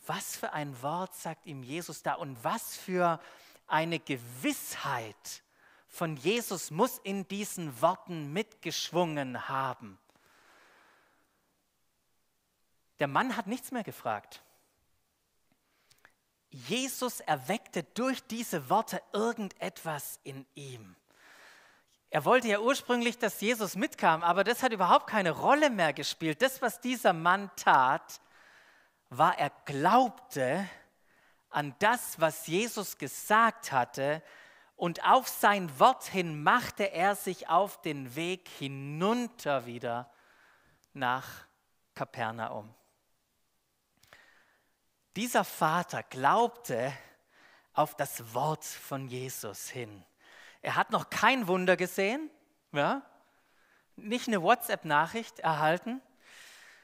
Was 0.07 0.37
für 0.37 0.53
ein 0.53 0.81
Wort 0.83 1.15
sagt 1.15 1.47
ihm 1.47 1.63
Jesus 1.63 2.03
da 2.03 2.15
und 2.15 2.43
was 2.43 2.77
für 2.77 3.21
eine 3.67 3.99
Gewissheit 3.99 5.43
von 5.89 6.17
Jesus 6.17 6.71
muss 6.71 6.99
in 6.99 7.29
diesen 7.29 7.81
Worten 7.81 8.33
mitgeschwungen 8.33 9.49
haben. 9.49 9.99
Der 12.99 13.09
Mann 13.09 13.37
hat 13.37 13.47
nichts 13.47 13.71
mehr 13.73 13.85
gefragt. 13.85 14.43
Jesus 16.51 17.21
erweckte 17.21 17.83
durch 17.83 18.23
diese 18.25 18.69
Worte 18.69 19.03
irgendetwas 19.13 20.21
in 20.23 20.47
ihm. 20.55 20.97
Er 22.13 22.27
wollte 22.27 22.49
ja 22.49 22.61
ursprünglich, 22.61 23.17
dass 23.17 23.41
Jesus 23.41 23.75
mitkam, 23.75 24.23
aber 24.23 24.45
das 24.45 24.63
hat 24.63 24.71
überhaupt 24.71 25.07
keine 25.07 25.31
Rolle 25.31 25.71
mehr 25.71 25.95
gespielt. 25.95 26.43
Das, 26.43 26.61
was 26.61 26.79
dieser 26.79 27.15
Mann 27.15 27.51
tat, 27.57 28.21
war, 29.09 29.39
er 29.39 29.51
glaubte 29.65 30.69
an 31.49 31.75
das, 31.79 32.21
was 32.21 32.47
Jesus 32.47 32.99
gesagt 32.99 33.73
hatte, 33.73 34.23
und 34.77 35.03
auf 35.09 35.27
sein 35.27 35.79
Wort 35.79 36.05
hin 36.05 36.43
machte 36.43 36.93
er 36.93 37.15
sich 37.15 37.49
auf 37.49 37.81
den 37.81 38.15
Weg 38.15 38.47
hinunter 38.59 39.65
wieder 39.65 40.13
nach 40.93 41.47
Kapernaum. 41.95 42.75
Dieser 45.17 45.45
Vater 45.45 46.03
glaubte 46.03 46.93
auf 47.73 47.95
das 47.95 48.35
Wort 48.35 48.67
von 48.67 49.09
Jesus 49.09 49.71
hin. 49.71 50.05
Er 50.63 50.77
hat 50.77 50.91
noch 50.91 51.11
kein 51.11 51.49
Wunder 51.49 51.77
gesehen, 51.77 52.31
ja? 52.73 53.03
nicht 53.97 54.29
eine 54.29 54.43
WhatsApp-Nachricht 54.43 55.41
erhalten, 55.41 56.01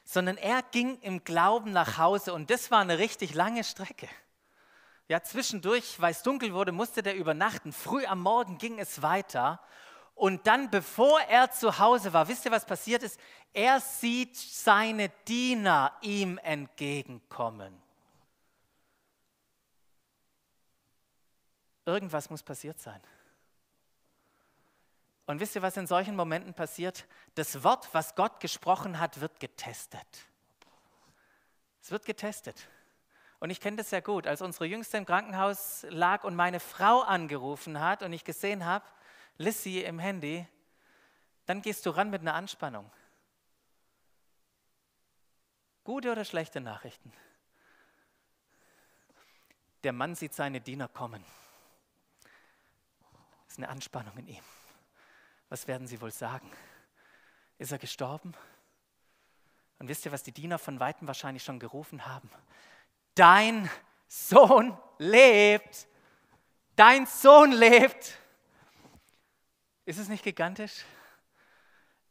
sondern 0.05 0.37
er 0.37 0.63
ging 0.63 1.01
im 1.01 1.25
Glauben 1.25 1.73
nach 1.73 1.99
Hause 1.99 2.33
und 2.33 2.51
das 2.51 2.71
war 2.71 2.81
eine 2.81 2.99
richtig 2.99 3.35
lange 3.35 3.65
Strecke. 3.65 4.09
Ja, 5.07 5.23
zwischendurch, 5.23 6.01
weil 6.01 6.11
es 6.11 6.23
dunkel 6.23 6.53
wurde, 6.53 6.73
musste 6.73 7.03
der 7.03 7.17
übernachten. 7.17 7.73
Früh 7.73 8.05
am 8.05 8.21
Morgen 8.21 8.59
ging 8.59 8.79
es 8.79 9.01
weiter. 9.01 9.61
Und 10.15 10.47
dann, 10.47 10.69
bevor 10.71 11.21
er 11.23 11.51
zu 11.51 11.79
Hause 11.79 12.13
war, 12.13 12.29
wisst 12.29 12.45
ihr, 12.45 12.51
was 12.51 12.67
passiert 12.67 13.03
ist? 13.03 13.19
Er 13.55 13.81
sieht 13.81 14.37
seine 14.37 15.09
Diener 15.27 15.97
ihm 16.03 16.37
entgegenkommen. 16.39 17.81
Irgendwas 21.87 22.29
muss 22.29 22.43
passiert 22.43 22.79
sein. 22.79 23.01
Und 25.29 25.41
wisst 25.41 25.55
ihr, 25.55 25.61
was 25.61 25.77
in 25.77 25.87
solchen 25.87 26.17
Momenten 26.17 26.55
passiert? 26.55 27.07
Das 27.35 27.63
Wort, 27.63 27.91
was 27.93 28.15
Gott 28.15 28.41
gesprochen 28.41 28.99
hat, 28.99 29.21
wird 29.21 29.39
getestet. 29.41 30.07
Es 31.83 31.91
wird 31.91 32.07
getestet. 32.07 32.67
Und 33.39 33.51
ich 33.51 33.61
kenne 33.61 33.77
das 33.77 33.91
sehr 33.91 34.01
gut. 34.01 34.27
Als 34.27 34.41
unsere 34.41 34.65
Jüngste 34.65 34.97
im 34.97 35.05
Krankenhaus 35.05 35.85
lag 35.91 36.25
und 36.25 36.35
meine 36.35 36.61
Frau 36.61 37.03
angerufen 37.03 37.79
hat 37.79 38.03
und 38.03 38.15
ich 38.15 38.25
gesehen 38.25 38.65
habe, 38.65 38.87
Lissy 39.37 39.81
im 39.81 39.99
Handy, 39.99 40.47
dann 41.45 41.61
gehst 41.61 41.85
du 41.85 41.91
ran 41.91 42.09
mit 42.09 42.23
einer 42.23 42.33
Anspannung. 42.33 42.91
Gute 45.85 46.11
oder 46.11 46.25
schlechte 46.25 46.63
Nachrichten? 46.63 47.13
Der 49.85 49.93
Mann 49.93 50.15
sieht 50.15 50.33
seine 50.33 50.63
Diener 50.63 50.89
kommen. 50.89 51.23
Es 53.47 53.53
ist 53.53 53.59
eine 53.59 53.69
Anspannung 53.69 54.17
in 54.17 54.29
ihm. 54.29 54.45
Was 55.49 55.67
werden 55.67 55.87
sie 55.87 56.01
wohl 56.01 56.11
sagen? 56.11 56.51
Ist 57.59 57.73
er 57.73 57.79
gestorben? 57.79 58.35
Und 59.79 59.89
wisst 59.89 60.05
ihr, 60.05 60.13
was 60.13 60.23
die 60.23 60.33
Diener 60.33 60.59
von 60.59 60.81
weitem 60.81 61.07
wahrscheinlich 61.07 61.43
schon 61.43 61.59
gerufen 61.59 62.07
haben? 62.07 62.31
Dein 63.15 63.71
Sohn 64.09 64.77
lebt. 64.99 65.87
Dein 66.77 67.07
Sohn 67.07 67.53
lebt. 67.53 68.19
Ist 69.85 69.99
es 69.99 70.09
nicht 70.09 70.25
gigantisch? 70.25 70.85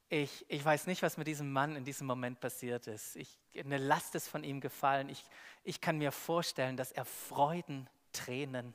Ich, 0.10 0.46
ich 0.48 0.64
weiß 0.64 0.88
nicht, 0.88 1.02
was 1.02 1.18
mit 1.18 1.28
diesem 1.28 1.52
Mann 1.52 1.76
in 1.76 1.84
diesem 1.84 2.08
Moment 2.08 2.40
passiert 2.40 2.88
ist. 2.88 3.18
Ich, 3.18 3.38
eine 3.58 3.78
Last 3.78 4.16
ist 4.16 4.30
von 4.30 4.44
ihm 4.44 4.62
gefallen. 4.62 5.10
Ich, 5.10 5.24
ich 5.64 5.82
kann 5.82 5.98
mir 5.98 6.14
vorstellen, 6.14 6.78
dass 6.78 6.94
er 6.94 7.04
Freudentränen 7.04 8.74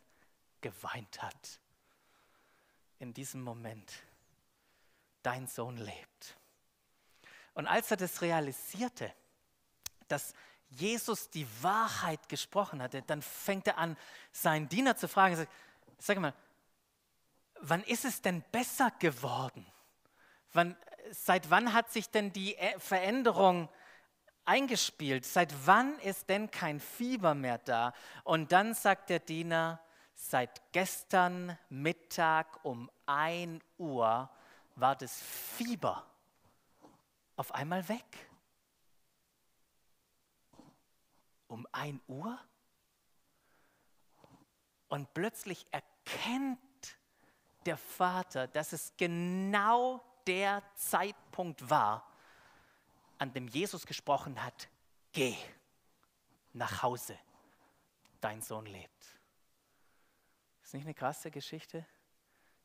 geweint 0.61 1.23
hat. 1.23 1.61
In 2.99 3.15
diesem 3.15 3.43
Moment. 3.43 3.93
Dein 5.23 5.47
Sohn 5.47 5.77
lebt. 5.77 6.37
Und 7.55 7.67
als 7.67 7.91
er 7.91 7.97
das 7.97 8.23
realisierte, 8.23 9.13
dass 10.09 10.35
Jesus 10.71 11.31
die 11.31 11.47
Wahrheit 11.63 12.29
gesprochen 12.29 12.83
hatte, 12.83 13.03
dann 13.03 13.23
fängt 13.23 13.67
er 13.67 13.79
an, 13.79 13.97
seinen 14.33 14.69
Diener 14.69 14.97
zu 14.97 15.07
fragen. 15.07 15.37
Sagt, 15.37 15.53
sag 15.99 16.19
mal, 16.19 16.35
wann 17.61 17.83
ist 17.85 18.05
es 18.05 18.23
denn 18.23 18.43
besser 18.53 18.91
geworden? 18.99 19.67
Wann, 20.53 20.77
seit 21.11 21.51
wann 21.51 21.73
hat 21.73 21.93
sich 21.93 22.09
denn 22.11 22.33
die 22.33 22.57
Veränderung 22.79 23.69
eingespielt? 24.45 25.25
Seit 25.25 25.55
wann 25.67 25.99
ist 26.01 26.29
denn 26.29 26.51
kein 26.51 26.81
Fieber 26.81 27.35
mehr 27.35 27.59
da? 27.59 27.93
Und 28.25 28.53
dann 28.53 28.75
sagt 28.75 29.11
der 29.11 29.21
Diener, 29.21 29.81
seit 30.15 30.73
gestern 30.73 31.59
Mittag 31.69 32.65
um 32.65 32.91
1 33.07 33.63
Uhr 33.79 34.31
war 34.83 34.97
das 34.97 35.23
Fieber 35.23 36.05
auf 37.37 37.55
einmal 37.55 37.89
weg. 37.89 38.31
Um 41.47 41.67
1 41.73 42.01
Uhr? 42.09 42.39
Und 44.89 45.15
plötzlich 45.15 45.67
erkennt 45.71 46.59
der 47.65 47.77
Vater, 47.77 48.49
dass 48.49 48.73
es 48.73 48.93
genau 48.97 50.05
der 50.27 50.63
Zeitpunkt 50.75 51.71
war, 51.71 52.13
an 53.19 53.33
dem 53.33 53.47
Jesus 53.47 53.87
gesprochen 53.87 54.43
hat, 54.43 54.69
geh 55.13 55.37
nach 56.53 56.83
Hause, 56.83 57.17
dein 58.21 58.43
Sohn 58.43 58.67
lebt. 58.67 59.07
Ist 60.63 60.75
nicht 60.75 60.85
eine 60.85 60.95
krasse 60.95 61.31
Geschichte? 61.31 61.87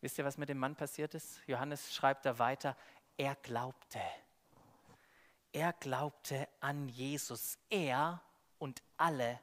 Wisst 0.07 0.19
ihr, 0.19 0.23
was 0.23 0.37
mit 0.37 0.47
dem 0.47 0.57
Mann 0.57 0.73
passiert 0.73 1.13
ist? 1.15 1.41
Johannes 1.47 1.93
schreibt 1.93 2.25
da 2.25 2.39
weiter, 2.39 2.77
er 3.17 3.35
glaubte. 3.35 3.99
Er 5.51 5.73
glaubte 5.73 6.47
an 6.61 6.87
Jesus, 6.87 7.57
er 7.69 8.21
und 8.57 8.81
alle 8.95 9.37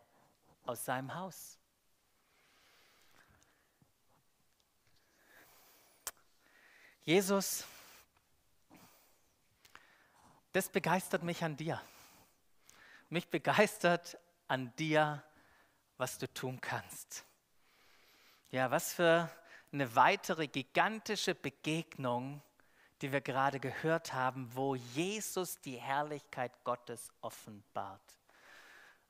aus 0.64 0.86
seinem 0.86 1.14
Haus. 1.14 1.58
Jesus 7.02 7.66
das 10.54 10.70
begeistert 10.70 11.22
mich 11.24 11.44
an 11.44 11.58
dir. 11.58 11.78
Mich 13.10 13.28
begeistert 13.28 14.16
an 14.48 14.74
dir, 14.76 15.22
was 15.98 16.16
du 16.16 16.32
tun 16.32 16.58
kannst. 16.62 17.26
Ja, 18.50 18.70
was 18.70 18.94
für 18.94 19.28
eine 19.74 19.94
weitere 19.94 20.46
gigantische 20.46 21.34
Begegnung, 21.34 22.40
die 23.02 23.12
wir 23.12 23.20
gerade 23.20 23.60
gehört 23.60 24.12
haben, 24.12 24.48
wo 24.54 24.76
Jesus 24.76 25.60
die 25.60 25.76
Herrlichkeit 25.76 26.52
Gottes 26.64 27.12
offenbart. 27.20 28.00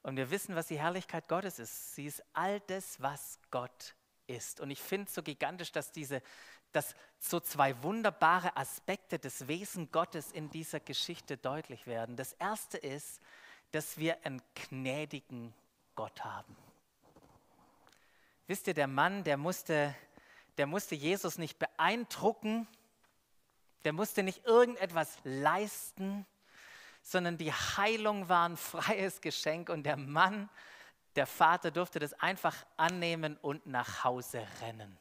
Und 0.02 0.16
wir 0.16 0.30
wissen, 0.30 0.56
was 0.56 0.66
die 0.66 0.78
Herrlichkeit 0.78 1.28
Gottes 1.28 1.58
ist. 1.58 1.94
Sie 1.94 2.06
ist 2.06 2.24
all 2.32 2.60
das, 2.60 3.00
was 3.00 3.38
Gott 3.50 3.94
ist. 4.26 4.60
Und 4.60 4.70
ich 4.70 4.80
finde 4.80 5.08
es 5.08 5.14
so 5.14 5.22
gigantisch, 5.22 5.70
dass 5.70 5.92
diese 5.92 6.22
dass 6.74 6.96
so 7.20 7.38
zwei 7.38 7.80
wunderbare 7.84 8.56
Aspekte 8.56 9.20
des 9.20 9.46
Wesen 9.46 9.92
Gottes 9.92 10.32
in 10.32 10.50
dieser 10.50 10.80
Geschichte 10.80 11.36
deutlich 11.36 11.86
werden. 11.86 12.16
Das 12.16 12.32
erste 12.32 12.78
ist, 12.78 13.20
dass 13.70 13.96
wir 13.96 14.26
einen 14.26 14.42
gnädigen 14.54 15.54
Gott 15.94 16.24
haben. 16.24 16.56
Wisst 18.48 18.66
ihr, 18.66 18.74
der 18.74 18.88
Mann, 18.88 19.22
der 19.22 19.36
musste, 19.36 19.94
der 20.58 20.66
musste 20.66 20.94
Jesus 20.94 21.38
nicht 21.38 21.58
beeindrucken, 21.58 22.66
der 23.84 23.92
musste 23.92 24.22
nicht 24.22 24.44
irgendetwas 24.46 25.18
leisten, 25.24 26.26
sondern 27.02 27.36
die 27.36 27.52
Heilung 27.52 28.28
war 28.28 28.48
ein 28.48 28.56
freies 28.56 29.20
Geschenk 29.20 29.68
und 29.68 29.84
der 29.84 29.96
Mann, 29.96 30.48
der 31.16 31.26
Vater 31.26 31.70
durfte 31.70 31.98
das 31.98 32.14
einfach 32.14 32.56
annehmen 32.76 33.36
und 33.42 33.66
nach 33.66 34.04
Hause 34.04 34.46
rennen 34.62 34.98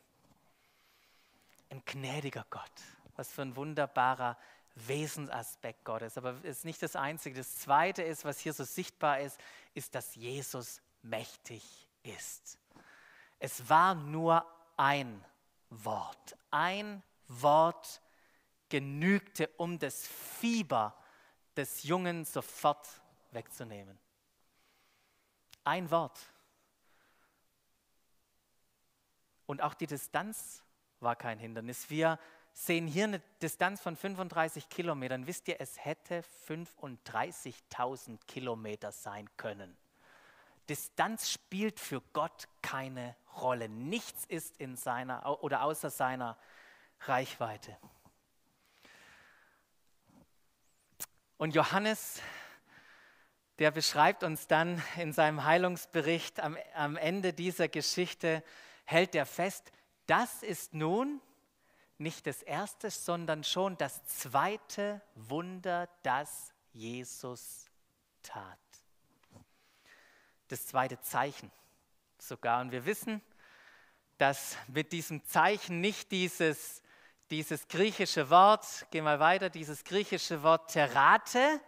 ein 1.74 1.82
gnädiger 1.86 2.46
Gott. 2.50 2.72
Was 3.16 3.32
für 3.32 3.42
ein 3.42 3.56
wunderbarer 3.56 4.38
Wesensaspekt 4.76 5.84
Gottes. 5.84 6.18
Aber 6.18 6.36
es 6.44 6.60
ist 6.60 6.66
nicht 6.66 6.82
das 6.82 6.96
Einzige. 6.96 7.38
Das 7.38 7.58
Zweite 7.58 8.04
ist, 8.04 8.26
was 8.26 8.40
hier 8.40 8.54
so 8.54 8.64
sichtbar 8.64 9.20
ist, 9.20 9.40
ist, 9.74 9.94
dass 9.96 10.16
Jesus 10.16 10.82
mächtig 11.02 11.64
ist. 12.04 12.58
Es 13.40 13.70
war 13.70 13.96
nur 13.96 14.46
ein 14.78 15.24
Wort. 15.84 16.38
Ein 16.52 17.04
Wort 17.28 18.02
genügte, 18.70 19.48
um 19.58 19.80
das 19.80 20.08
Fieber 20.08 20.96
des 21.56 21.84
Jungen 21.84 22.26
sofort 22.26 22.88
wegzunehmen. 23.32 23.98
Ein 25.64 25.90
Wort. 25.92 26.20
Und 29.46 29.62
auch 29.62 29.74
die 29.74 29.88
Distanz 29.88 30.64
war 31.00 31.16
kein 31.16 31.38
Hindernis. 31.38 31.90
Wir 31.90 32.18
sehen 32.54 32.88
hier 32.88 33.06
eine 33.06 33.20
Distanz 33.42 33.82
von 33.82 33.96
35 33.96 34.70
Kilometern. 34.70 35.28
Wisst 35.28 35.48
ihr, 35.48 35.60
es 35.60 35.84
hätte 35.84 36.24
35.000 36.48 38.20
Kilometer 38.26 38.92
sein 38.92 39.30
können. 39.38 39.78
Distanz 40.70 41.32
spielt 41.32 41.80
für 41.80 42.02
Gott 42.14 42.48
keine 42.62 43.16
Rolle. 43.42 43.70
Nichts 43.70 44.26
ist 44.26 44.58
in 44.58 44.76
seiner 44.76 45.44
oder 45.44 45.64
außer 45.64 45.90
seiner 45.90 46.38
Reichweite. 47.02 47.78
Und 51.38 51.56
Johannes, 51.56 52.22
der 53.60 53.72
beschreibt 53.72 54.24
uns 54.24 54.48
dann 54.48 54.82
in 54.98 55.12
seinem 55.12 55.44
Heilungsbericht 55.44 56.40
am, 56.40 56.58
am 56.74 56.96
Ende 56.96 57.34
dieser 57.34 57.68
Geschichte, 57.68 58.44
hält 58.86 59.16
er 59.16 59.26
fest, 59.26 59.72
das 60.06 60.44
ist 60.44 60.74
nun 60.74 61.22
nicht 61.98 62.28
das 62.28 62.42
erste, 62.42 62.90
sondern 62.90 63.44
schon 63.44 63.78
das 63.78 64.06
zweite 64.06 65.02
Wunder, 65.16 65.90
das 66.04 66.54
Jesus 66.72 67.66
tat. 68.22 68.63
Das 70.54 70.68
zweite 70.68 71.02
Zeichen 71.02 71.52
sogar. 72.20 72.62
Und 72.62 72.72
wir 72.72 72.86
wissen, 72.86 73.24
dass 74.20 74.56
mit 74.68 74.92
diesem 74.92 75.26
Zeichen 75.26 75.82
nicht 75.82 76.12
dieses, 76.12 76.84
dieses 77.32 77.68
griechische 77.68 78.30
Wort, 78.30 78.86
geh 78.92 79.02
mal 79.02 79.20
weiter, 79.20 79.50
dieses 79.50 79.84
griechische 79.84 80.44
Wort 80.44 80.72
Terate 80.72 81.60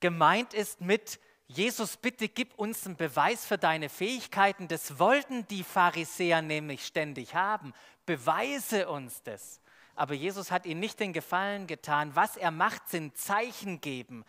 gemeint 0.00 0.52
ist 0.52 0.82
mit 0.82 1.18
Jesus, 1.46 1.96
bitte 1.96 2.28
gib 2.28 2.52
uns 2.58 2.84
einen 2.84 2.96
Beweis 2.96 3.46
für 3.46 3.56
deine 3.56 3.88
Fähigkeiten. 3.88 4.68
Das 4.68 4.98
wollten 4.98 5.48
die 5.48 5.64
Pharisäer 5.64 6.42
nämlich 6.42 6.84
ständig 6.84 7.34
haben. 7.34 7.72
Beweise 8.04 8.86
uns 8.90 9.22
das. 9.22 9.62
Aber 9.94 10.12
Jesus 10.12 10.50
hat 10.50 10.66
ihnen 10.66 10.80
nicht 10.80 11.00
den 11.00 11.14
Gefallen 11.14 11.66
getan. 11.66 12.14
Was 12.14 12.36
er 12.36 12.50
macht, 12.50 12.90
sind 12.90 13.16
Zeichen 13.16 13.80
geben, 13.80 14.26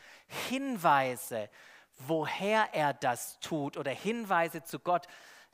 Hinweise, 0.48 1.50
woher 2.00 2.70
er 2.74 2.94
das 2.94 3.40
tut 3.40 3.78
oder 3.78 3.92
Hinweise 3.92 4.64
zu 4.64 4.80
Gott. 4.80 5.08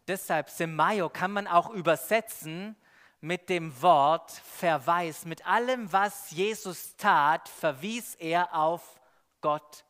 Deshalb 0.08 0.50
Semayo 0.50 1.10
kann 1.10 1.32
man 1.32 1.48
auch 1.48 1.70
übersetzen 1.70 2.76
mit 3.22 3.50
dem 3.50 3.82
Wort 3.82 4.32
Verweis. 4.32 5.26
Mit 5.26 5.48
allem, 5.48 5.92
was 5.92 6.32
Jesus 6.32 6.96
tat, 6.96 7.50
verwies 7.50 8.16
er 8.16 8.54
auf 8.56 9.00
Gott, 9.42 9.84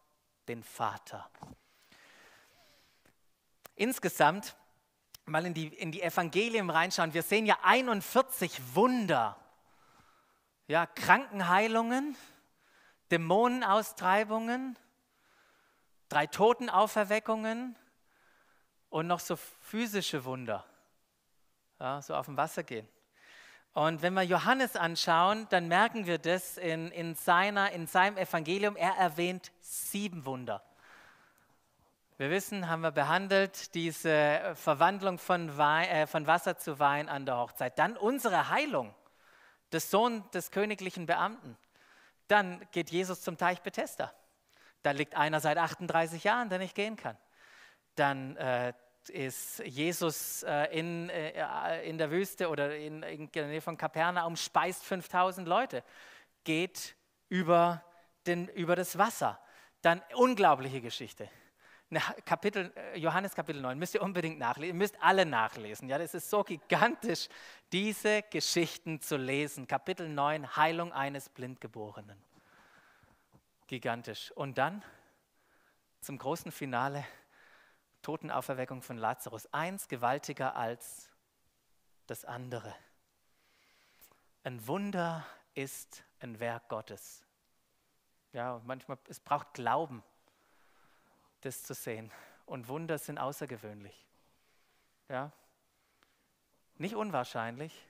den 0.48 0.64
Vater. 0.64 1.30
insgesamt 3.76 4.56
mal 5.26 5.46
in 5.46 5.54
die, 5.54 5.68
in 5.68 5.92
die 5.92 6.02
Evangelien 6.02 6.70
reinschauen, 6.70 7.14
wir 7.14 7.24
sehen 7.24 7.46
ja 7.46 7.58
41 7.64 8.76
Wunder. 8.76 9.38
Ja, 10.68 10.86
Krankenheilungen, 10.86 12.16
Dämonenaustreibungen, 13.12 14.78
drei 16.10 16.28
Totenauferweckungen 16.28 17.76
und 18.90 19.08
noch 19.08 19.20
so 19.20 19.36
physische 19.36 20.26
Wunder. 20.26 20.66
Ja, 21.80 22.02
so 22.02 22.16
auf 22.16 22.26
dem 22.26 22.38
Wasser 22.38 22.64
gehen. 22.64 22.88
Und 23.74 24.02
wenn 24.02 24.14
wir 24.14 24.24
Johannes 24.24 24.78
anschauen, 24.78 25.48
dann 25.50 25.68
merken 25.68 26.06
wir 26.06 26.18
das 26.18 26.58
in, 26.58 26.92
in, 26.92 27.14
seiner, 27.14 27.74
in 27.74 27.88
seinem 27.88 28.18
Evangelium. 28.18 28.78
Er 28.78 28.96
erwähnt 28.96 29.52
sieben 29.60 30.26
Wunder. 30.26 30.64
Wir 32.18 32.30
wissen, 32.30 32.70
haben 32.70 32.80
wir 32.80 32.92
behandelt, 32.92 33.76
diese 33.76 34.54
Verwandlung 34.56 35.20
von, 35.20 35.58
Wein, 35.58 35.90
äh, 35.90 36.08
von 36.08 36.26
Wasser 36.26 36.58
zu 36.58 36.80
Wein 36.80 37.10
an 37.10 37.26
der 37.26 37.38
Hochzeit. 37.38 37.78
Dann 37.78 37.98
unsere 37.98 38.48
Heilung 38.50 38.96
des 39.74 39.92
Sohn 39.92 40.24
des 40.32 40.52
königlichen 40.52 41.06
Beamten. 41.06 41.58
Dann 42.30 42.66
geht 42.72 42.92
Jesus 42.92 43.22
zum 43.22 43.38
Teich 43.38 43.62
Bethesda. 43.62 44.14
Da 44.86 44.92
liegt 44.92 45.16
einer 45.16 45.40
seit 45.40 45.58
38 45.58 46.24
Jahren, 46.24 46.48
der 46.48 46.60
nicht 46.60 46.76
gehen 46.76 46.96
kann. 46.96 47.18
Dann 47.96 48.38
äh, 48.38 48.72
ist 49.08 49.58
Jesus 49.66 50.44
äh, 50.44 50.66
in, 50.78 51.10
äh, 51.10 51.90
in 51.90 51.98
der 51.98 52.12
Wüste 52.12 52.50
oder 52.50 52.78
in, 52.78 53.02
in 53.02 53.32
der 53.32 53.48
Nähe 53.48 53.62
von 53.62 53.78
Kapernaum, 53.78 54.36
speist 54.36 54.84
5000 54.84 55.48
Leute, 55.48 55.84
geht 56.44 56.96
über, 57.30 57.84
den, 58.28 58.48
über 58.50 58.76
das 58.76 58.96
Wasser. 58.96 59.40
Dann 59.82 60.04
unglaubliche 60.14 60.82
Geschichte. 60.82 61.32
Kapitel, 62.24 62.72
äh, 62.76 63.00
Johannes 63.00 63.34
Kapitel 63.34 63.64
9, 63.64 63.80
müsst 63.80 63.96
ihr 63.96 64.04
unbedingt 64.04 64.38
nachlesen, 64.38 64.76
ihr 64.76 64.78
müsst 64.78 65.02
alle 65.02 65.26
nachlesen. 65.26 65.90
Ja, 65.90 65.98
das 65.98 66.14
ist 66.14 66.30
so 66.30 66.44
gigantisch, 66.44 67.28
diese 67.72 68.22
Geschichten 68.22 69.02
zu 69.02 69.18
lesen. 69.18 69.68
Kapitel 69.68 70.08
9, 70.08 70.56
Heilung 70.56 70.94
eines 70.94 71.28
Blindgeborenen. 71.30 72.35
Gigantisch. 73.68 74.32
Und 74.32 74.58
dann 74.58 74.84
zum 76.02 76.18
großen 76.18 76.52
Finale, 76.52 77.06
Totenauferweckung 78.02 78.82
von 78.82 78.98
Lazarus. 78.98 79.52
Eins 79.54 79.88
gewaltiger 79.88 80.56
als 80.56 81.10
das 82.06 82.26
andere. 82.26 82.76
Ein 84.44 84.68
Wunder 84.68 85.26
ist 85.56 86.04
ein 86.20 86.40
Werk 86.40 86.70
Gottes. 86.70 87.26
Ja, 88.34 88.62
manchmal, 88.66 89.00
es 89.08 89.20
braucht 89.20 89.54
Glauben, 89.54 90.04
das 91.42 91.64
zu 91.64 91.74
sehen. 91.74 92.12
Und 92.46 92.68
Wunder 92.68 93.00
sind 93.00 93.18
außergewöhnlich. 93.18 94.06
Ja, 95.10 95.32
nicht 96.78 96.96
unwahrscheinlich 96.96 97.88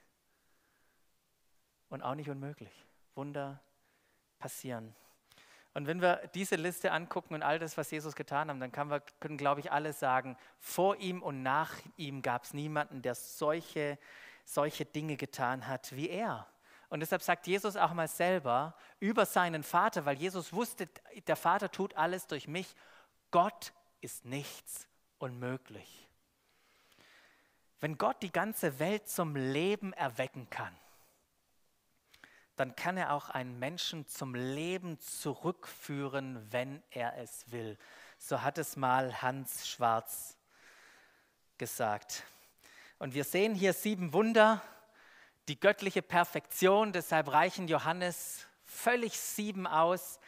und 1.89 2.03
auch 2.03 2.15
nicht 2.15 2.29
unmöglich. 2.29 2.85
Wunder 3.15 3.59
passieren. 4.37 4.95
Und 5.75 5.87
wenn 5.87 6.01
wir 6.01 6.21
diese 6.33 6.55
Liste 6.55 6.93
angucken 6.93 7.33
und 7.33 7.43
all 7.43 7.59
das, 7.59 7.77
was 7.77 7.91
Jesus 7.91 8.15
getan 8.15 8.49
hat, 8.49 8.61
dann 8.61 8.71
können, 8.71 8.89
wir, 8.89 9.01
können 9.19 9.37
glaube 9.37 9.59
ich, 9.59 9.73
alle 9.73 9.91
sagen, 9.91 10.37
vor 10.57 10.95
ihm 10.95 11.21
und 11.21 11.43
nach 11.43 11.73
ihm 11.97 12.21
gab 12.21 12.45
es 12.45 12.53
niemanden, 12.53 13.01
der 13.01 13.13
solche, 13.13 13.99
solche 14.45 14.85
Dinge 14.85 15.17
getan 15.17 15.67
hat 15.67 15.93
wie 15.93 16.09
er. 16.09 16.47
Und 16.87 17.01
deshalb 17.01 17.21
sagt 17.21 17.45
Jesus 17.45 17.75
auch 17.75 17.93
mal 17.93 18.07
selber 18.07 18.73
über 19.01 19.25
seinen 19.25 19.63
Vater, 19.63 20.05
weil 20.05 20.17
Jesus 20.17 20.53
wusste, 20.53 20.87
der 21.27 21.35
Vater 21.35 21.69
tut 21.69 21.93
alles 21.95 22.25
durch 22.25 22.47
mich. 22.47 22.73
Gott 23.31 23.73
ist 23.99 24.23
nichts 24.23 24.87
unmöglich. 25.17 26.07
Wenn 27.81 27.97
Gott 27.97 28.21
die 28.21 28.31
ganze 28.31 28.79
Welt 28.79 29.09
zum 29.09 29.35
Leben 29.35 29.91
erwecken 29.91 30.49
kann, 30.49 30.73
dann 32.55 32.75
kann 32.75 32.97
er 32.97 33.13
auch 33.13 33.29
einen 33.29 33.59
Menschen 33.59 34.07
zum 34.07 34.33
Leben 34.33 34.99
zurückführen, 34.99 36.51
wenn 36.51 36.81
er 36.89 37.17
es 37.17 37.51
will. 37.51 37.77
So 38.17 38.41
hat 38.41 38.57
es 38.57 38.77
mal 38.77 39.21
Hans 39.21 39.67
Schwarz 39.67 40.37
gesagt. 41.57 42.23
Und 42.97 43.13
wir 43.13 43.25
sehen 43.25 43.55
hier 43.55 43.73
sieben 43.73 44.13
Wunder, 44.13 44.61
die 45.47 45.59
göttliche 45.59 46.01
Perfektion, 46.01 46.93
deshalb 46.93 47.31
reichen 47.31 47.67
Johannes 47.67 48.47
völlig 48.63 49.19
sieben 49.19 49.67
aus, 49.67 50.19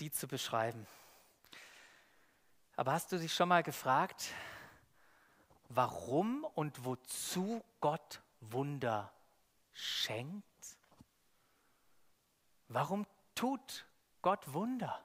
die 0.00 0.10
zu 0.10 0.28
beschreiben. 0.28 0.86
Aber 2.76 2.92
hast 2.92 3.10
du 3.12 3.18
dich 3.18 3.32
schon 3.32 3.48
mal 3.48 3.62
gefragt, 3.62 4.26
warum 5.68 6.44
und 6.54 6.84
wozu 6.84 7.64
Gott 7.80 8.20
Wunder 8.40 9.12
schenkt? 9.72 10.44
Warum 12.68 13.06
tut 13.34 13.86
Gott 14.22 14.52
Wunder? 14.52 15.04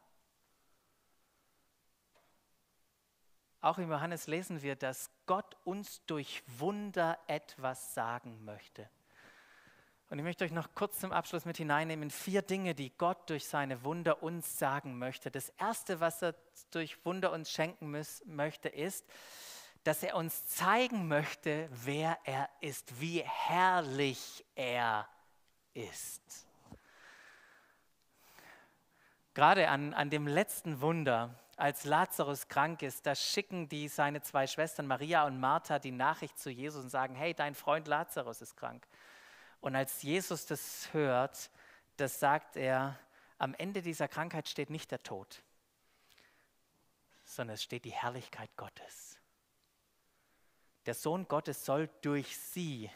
Auch 3.61 3.77
im 3.77 3.89
Johannes 3.89 4.27
lesen 4.27 4.61
wir, 4.61 4.75
dass 4.75 5.09
Gott 5.25 5.57
uns 5.65 6.05
durch 6.05 6.43
Wunder 6.47 7.19
etwas 7.27 7.93
sagen 7.93 8.45
möchte. 8.45 8.89
Und 10.09 10.17
ich 10.17 10.23
möchte 10.23 10.43
euch 10.43 10.51
noch 10.51 10.73
kurz 10.73 10.99
zum 10.99 11.11
Abschluss 11.11 11.45
mit 11.45 11.57
hineinnehmen, 11.57 12.09
vier 12.09 12.41
Dinge, 12.41 12.73
die 12.73 12.91
Gott 12.97 13.29
durch 13.29 13.45
seine 13.45 13.83
Wunder 13.83 14.23
uns 14.23 14.57
sagen 14.57 14.97
möchte. 14.97 15.29
Das 15.29 15.49
Erste, 15.49 15.99
was 15.99 16.23
er 16.23 16.35
durch 16.71 17.05
Wunder 17.05 17.31
uns 17.31 17.51
schenken 17.51 17.91
muss, 17.91 18.23
möchte, 18.25 18.69
ist, 18.69 19.05
dass 19.83 20.01
er 20.01 20.15
uns 20.15 20.47
zeigen 20.47 21.07
möchte, 21.07 21.69
wer 21.71 22.17
er 22.23 22.49
ist, 22.61 22.99
wie 22.99 23.21
herrlich 23.21 24.45
er 24.55 25.07
ist. 25.73 26.48
Gerade 29.39 29.69
an, 29.69 29.93
an 29.93 30.09
dem 30.09 30.27
letzten 30.27 30.81
Wunder, 30.81 31.33
als 31.55 31.85
Lazarus 31.85 32.49
krank 32.49 32.81
ist, 32.81 33.05
da 33.05 33.15
schicken 33.15 33.69
die 33.69 33.87
seine 33.87 34.21
zwei 34.21 34.47
Schwestern 34.47 34.85
Maria 34.85 35.25
und 35.25 35.39
Martha 35.39 35.79
die 35.79 35.91
Nachricht 35.91 36.37
zu 36.37 36.49
Jesus 36.49 36.83
und 36.83 36.89
sagen, 36.89 37.15
hey, 37.15 37.33
dein 37.33 37.55
Freund 37.55 37.87
Lazarus 37.87 38.41
ist 38.41 38.57
krank. 38.57 38.85
Und 39.61 39.77
als 39.77 40.01
Jesus 40.01 40.45
das 40.45 40.89
hört, 40.91 41.51
das 41.95 42.19
sagt 42.19 42.57
er, 42.57 42.99
am 43.37 43.53
Ende 43.53 43.81
dieser 43.81 44.09
Krankheit 44.09 44.49
steht 44.49 44.69
nicht 44.69 44.91
der 44.91 45.03
Tod, 45.03 45.41
sondern 47.23 47.53
es 47.53 47.63
steht 47.63 47.85
die 47.85 47.93
Herrlichkeit 47.93 48.49
Gottes. 48.57 49.21
Der 50.85 50.95
Sohn 50.95 51.29
Gottes 51.29 51.63
soll 51.63 51.89
durch 52.01 52.37
sie 52.37 52.91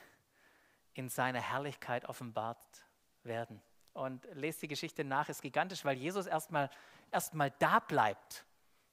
in 0.93 1.07
seiner 1.07 1.39
Herrlichkeit 1.39 2.03
offenbart 2.03 2.83
werden 3.23 3.61
und 3.93 4.27
lest 4.33 4.61
die 4.61 4.67
Geschichte 4.67 5.03
nach, 5.03 5.29
ist 5.29 5.41
gigantisch, 5.41 5.85
weil 5.85 5.97
Jesus 5.97 6.25
erstmal 6.25 6.69
erst 7.11 7.33
mal 7.33 7.51
da 7.59 7.79
bleibt. 7.79 8.45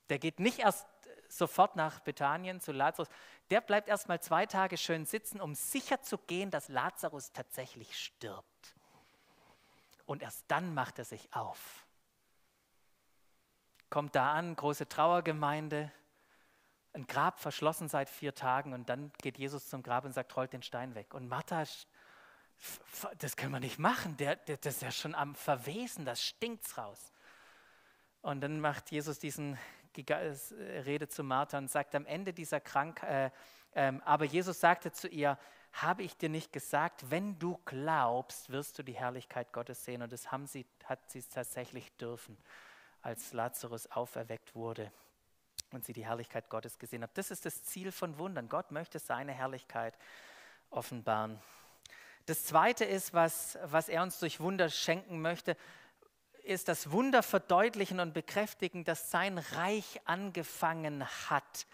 Der 0.09 0.19
geht 0.19 0.41
nicht 0.41 0.59
erst 0.59 0.87
sofort 1.29 1.77
nach 1.77 2.01
Bethanien 2.01 2.61
zu 2.61 2.73
Lazarus, 2.73 3.09
der 3.51 3.61
bleibt 3.61 3.89
erst 3.89 4.09
mal 4.09 4.21
zwei 4.21 4.47
Tage 4.47 4.77
schön 4.77 5.07
sitzen, 5.07 5.41
um 5.41 5.55
sicher 5.55 6.03
zu 6.03 6.19
gehen, 6.19 6.51
dass 6.51 6.69
Lazarus 6.69 7.33
tatsächlich 7.33 7.99
stirbt. 7.99 8.75
Und 10.07 10.23
erst 10.23 10.45
dann 10.49 10.75
macht 10.75 10.99
er 10.99 11.05
sich 11.05 11.33
auf. 11.33 11.87
Kommt 13.91 14.15
da 14.15 14.33
an, 14.33 14.55
große 14.55 14.89
Trauergemeinde, 14.89 15.91
ein 16.93 17.07
Grab 17.07 17.39
verschlossen 17.39 17.89
seit 17.89 18.09
vier 18.09 18.35
Tagen 18.35 18.73
und 18.73 18.89
dann 18.89 19.13
geht 19.23 19.39
Jesus 19.39 19.69
zum 19.69 19.83
Grab 19.83 20.05
und 20.05 20.13
sagt, 20.13 20.37
rollt 20.37 20.53
den 20.53 20.63
Stein 20.63 20.95
weg. 20.95 21.15
Und 21.15 21.29
Martha 21.29 21.65
das 23.19 23.37
können 23.37 23.53
wir 23.53 23.61
nicht 23.61 23.79
machen, 23.79 24.17
der, 24.17 24.37
der, 24.37 24.57
das 24.59 24.77
ist 24.77 24.83
ja 24.83 24.91
schon 24.91 25.15
am 25.15 25.35
Verwesen, 25.35 26.05
das 26.05 26.23
stinkt's 26.23 26.77
raus. 26.77 27.13
Und 28.23 28.43
dann 28.43 28.61
macht 28.61 28.91
Jesus 28.91 29.19
diesen 29.19 29.59
Rede 29.97 31.09
zu 31.09 31.25
Martha 31.25 31.59
und 31.59 31.71
sagt 31.71 31.95
am 31.95 32.07
Ende 32.07 32.33
dieser 32.33 32.61
Krankheit, 32.61 33.33
äh, 33.75 33.89
äh, 33.89 33.93
aber 34.05 34.25
Jesus 34.25 34.61
sagte 34.61 34.93
zu 34.93 35.09
ihr, 35.09 35.39
habe 35.73 36.03
ich 36.03 36.17
dir 36.17 36.29
nicht 36.29 36.53
gesagt, 36.53 37.11
wenn 37.11 37.39
du 37.39 37.59
glaubst, 37.65 38.51
wirst 38.51 38.79
du 38.79 38.83
die 38.83 38.95
Herrlichkeit 38.95 39.53
Gottes 39.53 39.85
sehen. 39.85 40.03
Und 40.03 40.13
das 40.13 40.27
sie, 40.47 40.67
hat 40.85 41.11
sie 41.11 41.23
tatsächlich 41.23 41.97
dürfen, 41.97 42.37
als 43.03 43.33
Lazarus 43.33 43.87
auferweckt 43.87 44.55
wurde 44.55 44.91
und 45.73 45.85
sie 45.85 45.93
die 45.93 46.05
Herrlichkeit 46.05 46.49
Gottes 46.51 46.79
gesehen 46.79 47.03
hat. 47.05 47.17
Das 47.17 47.31
ist 47.31 47.47
das 47.47 47.63
Ziel 47.63 47.93
von 47.93 48.19
Wundern. 48.19 48.49
Gott 48.49 48.73
möchte 48.73 48.99
seine 48.99 49.33
Herrlichkeit 49.33 49.97
offenbaren. 50.71 51.41
Das 52.31 52.45
Zweite 52.45 52.85
ist, 52.85 53.13
was, 53.13 53.59
was 53.65 53.89
er 53.89 54.05
uns 54.05 54.21
durch 54.21 54.39
Wunder 54.39 54.69
schenken 54.69 55.21
möchte, 55.21 55.57
ist 56.45 56.69
das 56.69 56.93
Wunder 56.93 57.25
verdeutlichen 57.25 57.99
und 57.99 58.15
bekräftigen, 58.15 58.85
dass 58.85 59.11
sein 59.11 59.39
Reich 59.39 60.01
angefangen 60.05 61.05
hat, 61.29 61.67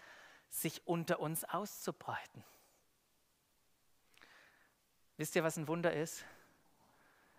sich 0.49 0.87
unter 0.87 1.19
uns 1.19 1.43
auszubreiten. 1.43 2.43
Wisst 5.17 5.35
ihr, 5.35 5.43
was 5.43 5.57
ein 5.57 5.67
Wunder 5.67 5.93
ist? 5.93 6.25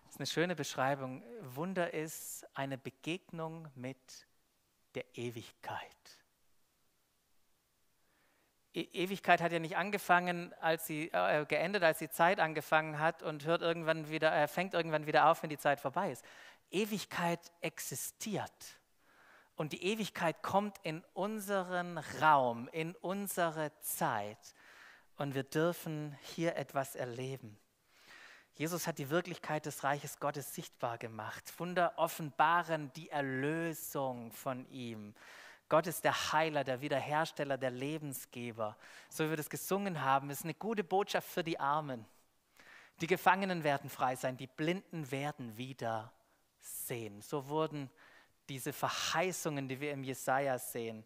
Das 0.05 0.13
ist 0.13 0.19
eine 0.21 0.27
schöne 0.27 0.55
Beschreibung. 0.55 1.21
Wunder 1.41 1.93
ist 1.93 2.47
eine 2.53 2.77
Begegnung 2.77 3.67
mit 3.75 4.27
der 4.95 5.03
Ewigkeit. 5.17 6.23
E 8.79 9.03
Ewigkeit 9.03 9.41
hat 9.41 9.51
ja 9.51 9.59
nicht 9.59 9.77
angefangen, 9.77 10.53
als 10.61 10.87
sie 10.87 11.09
äh, 11.11 11.45
geendet, 11.45 11.83
als 11.83 11.99
die 11.99 12.09
Zeit 12.09 12.39
angefangen 12.39 12.99
hat 12.99 13.23
und 13.23 13.45
hört 13.45 13.61
irgendwann 13.61 14.09
wieder, 14.09 14.33
äh, 14.33 14.47
fängt 14.47 14.73
irgendwann 14.73 15.05
wieder 15.05 15.29
auf, 15.29 15.43
wenn 15.43 15.49
die 15.49 15.57
Zeit 15.57 15.79
vorbei 15.79 16.11
ist. 16.11 16.23
Ewigkeit 16.71 17.39
existiert. 17.61 18.79
Und 19.55 19.73
die 19.73 19.83
Ewigkeit 19.83 20.41
kommt 20.41 20.77
in 20.83 21.03
unseren 21.13 21.97
Raum, 22.21 22.69
in 22.71 22.95
unsere 22.95 23.71
Zeit. 23.81 24.55
Und 25.17 25.35
wir 25.35 25.43
dürfen 25.43 26.17
hier 26.21 26.55
etwas 26.55 26.95
erleben. 26.95 27.59
Jesus 28.53 28.87
hat 28.87 28.97
die 28.97 29.09
Wirklichkeit 29.09 29.65
des 29.65 29.83
Reiches 29.83 30.19
Gottes 30.19 30.53
sichtbar 30.53 30.97
gemacht. 30.97 31.53
Wunder 31.59 31.93
offenbaren 31.97 32.91
die 32.93 33.09
Erlösung 33.09 34.31
von 34.31 34.69
ihm. 34.69 35.13
Gott 35.69 35.85
ist 35.85 36.03
der 36.03 36.33
Heiler, 36.33 36.63
der 36.63 36.81
Wiederhersteller, 36.81 37.57
der 37.57 37.69
Lebensgeber. 37.69 38.75
So 39.07 39.23
wie 39.25 39.29
wir 39.29 39.37
das 39.37 39.51
gesungen 39.51 40.01
haben, 40.01 40.31
ist 40.31 40.43
eine 40.43 40.55
gute 40.55 40.83
Botschaft 40.83 41.29
für 41.29 41.43
die 41.43 41.59
Armen. 41.59 42.05
Die 43.01 43.07
Gefangenen 43.07 43.63
werden 43.63 43.89
frei 43.89 44.15
sein, 44.15 44.35
die 44.35 44.47
Blinden 44.47 45.09
werden 45.11 45.55
wieder 45.57 46.11
sehen. 46.59 47.21
So 47.21 47.47
wurden 47.47 47.89
diese 48.49 48.73
Verheißungen, 48.73 49.69
die 49.69 49.79
wir 49.79 49.91
im 49.91 50.03
Jesaja 50.03 50.57
sehen, 50.57 51.05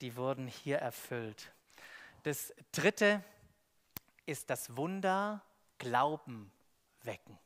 die 0.00 0.14
wurden 0.14 0.46
hier 0.46 0.78
erfüllt. 0.78 1.50
Das 2.22 2.54
dritte 2.70 3.22
ist 4.26 4.48
das 4.48 4.76
Wunder 4.76 5.42
Glauben 5.78 6.52
wecken. 7.02 7.36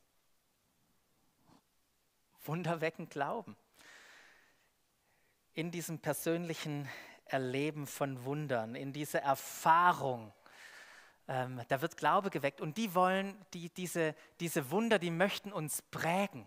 Wunder 2.44 2.80
wecken 2.80 3.08
Glauben 3.08 3.56
in 5.54 5.70
diesem 5.70 5.98
persönlichen 5.98 6.88
Erleben 7.26 7.86
von 7.86 8.24
Wundern, 8.24 8.74
in 8.74 8.92
dieser 8.92 9.20
Erfahrung, 9.20 10.32
ähm, 11.28 11.60
da 11.68 11.80
wird 11.80 11.96
Glaube 11.96 12.30
geweckt. 12.30 12.60
Und 12.60 12.76
die 12.76 12.94
wollen, 12.94 13.36
die, 13.54 13.70
diese, 13.70 14.14
diese 14.40 14.70
Wunder, 14.70 14.98
die 14.98 15.10
möchten 15.10 15.52
uns 15.52 15.82
prägen. 15.82 16.46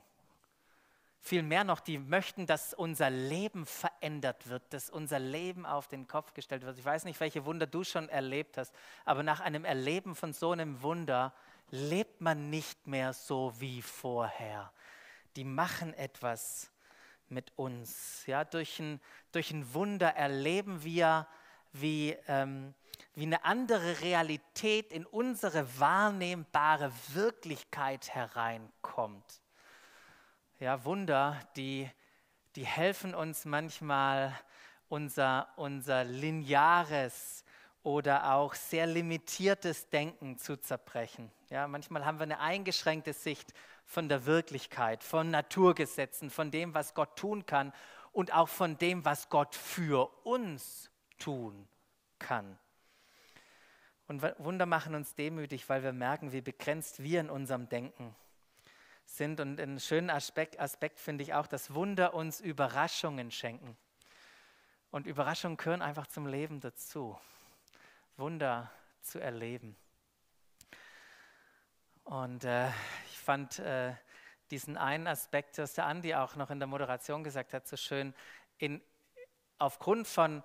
Vielmehr 1.22 1.64
noch, 1.64 1.80
die 1.80 1.98
möchten, 1.98 2.46
dass 2.46 2.76
unser 2.76 3.10
Leben 3.10 3.66
verändert 3.66 4.48
wird, 4.48 4.62
dass 4.72 4.92
unser 4.92 5.18
Leben 5.18 5.66
auf 5.66 5.88
den 5.88 6.08
Kopf 6.08 6.36
gestellt 6.36 6.64
wird. 6.64 6.78
Ich 6.78 6.86
weiß 6.86 7.04
nicht, 7.06 7.20
welche 7.20 7.46
Wunder 7.46 7.66
du 7.66 7.84
schon 7.84 8.10
erlebt 8.10 8.60
hast, 8.60 8.72
aber 9.06 9.24
nach 9.24 9.40
einem 9.40 9.66
Erleben 9.66 10.14
von 10.14 10.34
so 10.34 10.52
einem 10.52 10.84
Wunder 10.84 11.34
lebt 11.72 12.22
man 12.22 12.52
nicht 12.52 12.86
mehr 12.86 13.14
so 13.14 13.54
wie 13.60 13.82
vorher. 13.82 14.72
Die 15.36 15.46
machen 15.46 15.96
etwas 15.96 16.70
mit 17.30 17.52
uns. 17.58 18.26
Ja, 18.26 18.44
durch, 18.44 18.80
ein, 18.80 19.00
durch 19.32 19.52
ein 19.52 19.74
Wunder 19.74 20.16
erleben 20.16 20.84
wir, 20.84 21.28
wie, 21.74 22.16
ähm, 22.28 22.74
wie 23.14 23.24
eine 23.24 23.44
andere 23.44 24.02
Realität 24.02 24.92
in 24.92 25.06
unsere 25.06 25.80
wahrnehmbare 25.80 26.92
Wirklichkeit 27.14 28.14
hereinkommt. 28.14 29.42
Ja, 30.60 30.86
Wunder, 30.86 31.40
die, 31.56 31.90
die 32.56 32.66
helfen 32.66 33.14
uns 33.14 33.46
manchmal, 33.46 34.34
unser, 34.88 35.50
unser 35.58 36.04
lineares 36.04 37.44
oder 37.84 38.34
auch 38.34 38.54
sehr 38.54 38.88
limitiertes 38.88 39.90
Denken 39.90 40.38
zu 40.38 40.58
zerbrechen. 40.58 41.32
Ja, 41.50 41.68
manchmal 41.68 42.06
haben 42.06 42.18
wir 42.18 42.24
eine 42.24 42.40
eingeschränkte 42.40 43.14
Sicht 43.14 43.54
von 43.86 44.10
der 44.10 44.26
Wirklichkeit, 44.26 45.04
von 45.04 45.32
Naturgesetzen, 45.32 46.30
von 46.30 46.52
dem, 46.52 46.74
was 46.74 46.94
Gott 46.94 47.16
tun 47.16 47.46
kann 47.46 47.72
und 48.12 48.34
auch 48.34 48.50
von 48.50 48.78
dem, 48.78 49.06
was 49.06 49.30
Gott 49.30 49.56
für 49.56 50.10
uns 50.26 50.90
tun 51.18 51.68
kann. 52.20 52.58
Und 54.08 54.22
Wunder 54.40 54.66
machen 54.66 54.96
uns 54.96 55.16
demütig, 55.16 55.68
weil 55.70 55.84
wir 55.84 55.94
merken, 55.94 56.32
wie 56.32 56.42
begrenzt 56.42 57.02
wir 57.02 57.20
in 57.20 57.30
unserem 57.30 57.70
Denken 57.70 58.16
sind. 59.06 59.40
Und 59.40 59.60
einen 59.60 59.80
schönen 59.80 60.10
Aspekt, 60.10 60.60
Aspekt 60.60 61.00
finde 61.00 61.24
ich 61.24 61.34
auch, 61.34 61.48
dass 61.48 61.74
Wunder 61.74 62.14
uns 62.14 62.40
Überraschungen 62.40 63.32
schenken. 63.32 63.76
Und 64.92 65.08
Überraschungen 65.08 65.58
gehören 65.58 65.82
einfach 65.82 66.08
zum 66.08 66.28
Leben 66.28 66.60
dazu. 66.60 67.20
Wunder 68.18 68.72
zu 69.02 69.20
erleben. 69.20 69.76
Und 72.06 72.44
äh, 72.44 72.70
ich 73.08 73.18
fand 73.18 73.60
äh, 73.60 73.94
diesen 74.52 74.78
einen 74.78 75.08
Aspekt, 75.08 75.58
was 75.58 75.74
der 75.74 75.88
Andi 75.88 76.14
auch 76.14 76.36
noch 76.36 76.52
in 76.52 76.60
der 76.60 76.68
Moderation 76.68 77.24
gesagt 77.24 77.54
hat, 77.54 77.68
so 77.68 77.76
schön, 77.78 78.14
in, 78.60 78.82
aufgrund 79.58 80.08
von 80.08 80.44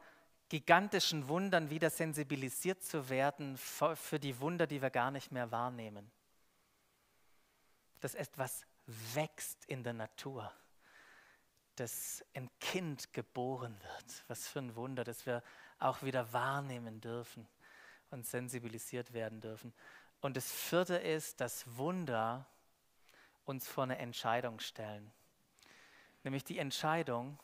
gigantischen 0.49 1.29
Wundern 1.29 1.69
wieder 1.69 1.91
sensibilisiert 1.91 2.83
zu 2.83 3.11
werden 3.11 3.59
für, 3.59 3.95
für 3.95 4.19
die 4.19 4.41
Wunder, 4.41 4.67
die 4.67 4.81
wir 4.81 4.91
gar 4.91 5.11
nicht 5.11 5.33
mehr 5.33 5.51
wahrnehmen. 5.51 6.11
Dass 8.01 8.15
etwas 8.15 8.67
wächst 8.87 9.67
in 9.67 9.85
der 9.85 9.93
Natur, 9.93 10.51
dass 11.77 12.25
ein 12.35 12.49
Kind 12.59 13.13
geboren 13.13 13.79
wird. 13.83 14.25
Was 14.29 14.49
für 14.49 14.61
ein 14.61 14.75
Wunder, 14.77 15.05
dass 15.05 15.27
wir 15.27 15.43
auch 15.79 16.03
wieder 16.03 16.33
wahrnehmen 16.33 17.03
dürfen 17.03 17.47
und 18.11 18.27
sensibilisiert 18.27 19.13
werden 19.13 19.41
dürfen. 19.41 19.73
Und 20.21 20.37
das 20.37 20.51
vierte 20.51 20.97
ist, 20.97 21.41
dass 21.41 21.77
Wunder 21.77 22.47
uns 23.45 23.69
vor 23.69 23.85
eine 23.85 23.99
Entscheidung 23.99 24.61
stellen. 24.61 25.11
Nämlich 26.23 26.45
die 26.45 26.59
Entscheidung, 26.59 27.39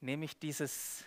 nehme 0.00 0.24
ich 0.24 0.38
dieses, 0.38 1.04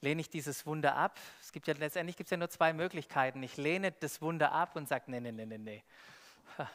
lehne 0.00 0.20
ich 0.20 0.30
dieses 0.30 0.64
Wunder 0.66 0.94
ab? 0.94 1.18
Es 1.40 1.50
gibt 1.50 1.66
ja 1.66 1.74
letztendlich 1.74 2.16
gibt 2.16 2.30
ja 2.30 2.36
nur 2.36 2.48
zwei 2.50 2.72
Möglichkeiten. 2.72 3.42
Ich 3.42 3.56
lehne 3.56 3.90
das 3.92 4.22
Wunder 4.22 4.52
ab 4.52 4.76
und 4.76 4.88
sage, 4.88 5.10
nee, 5.10 5.20
nee, 5.20 5.32
nee, 5.32 5.46
nee, 5.46 5.58
nee. 5.58 5.84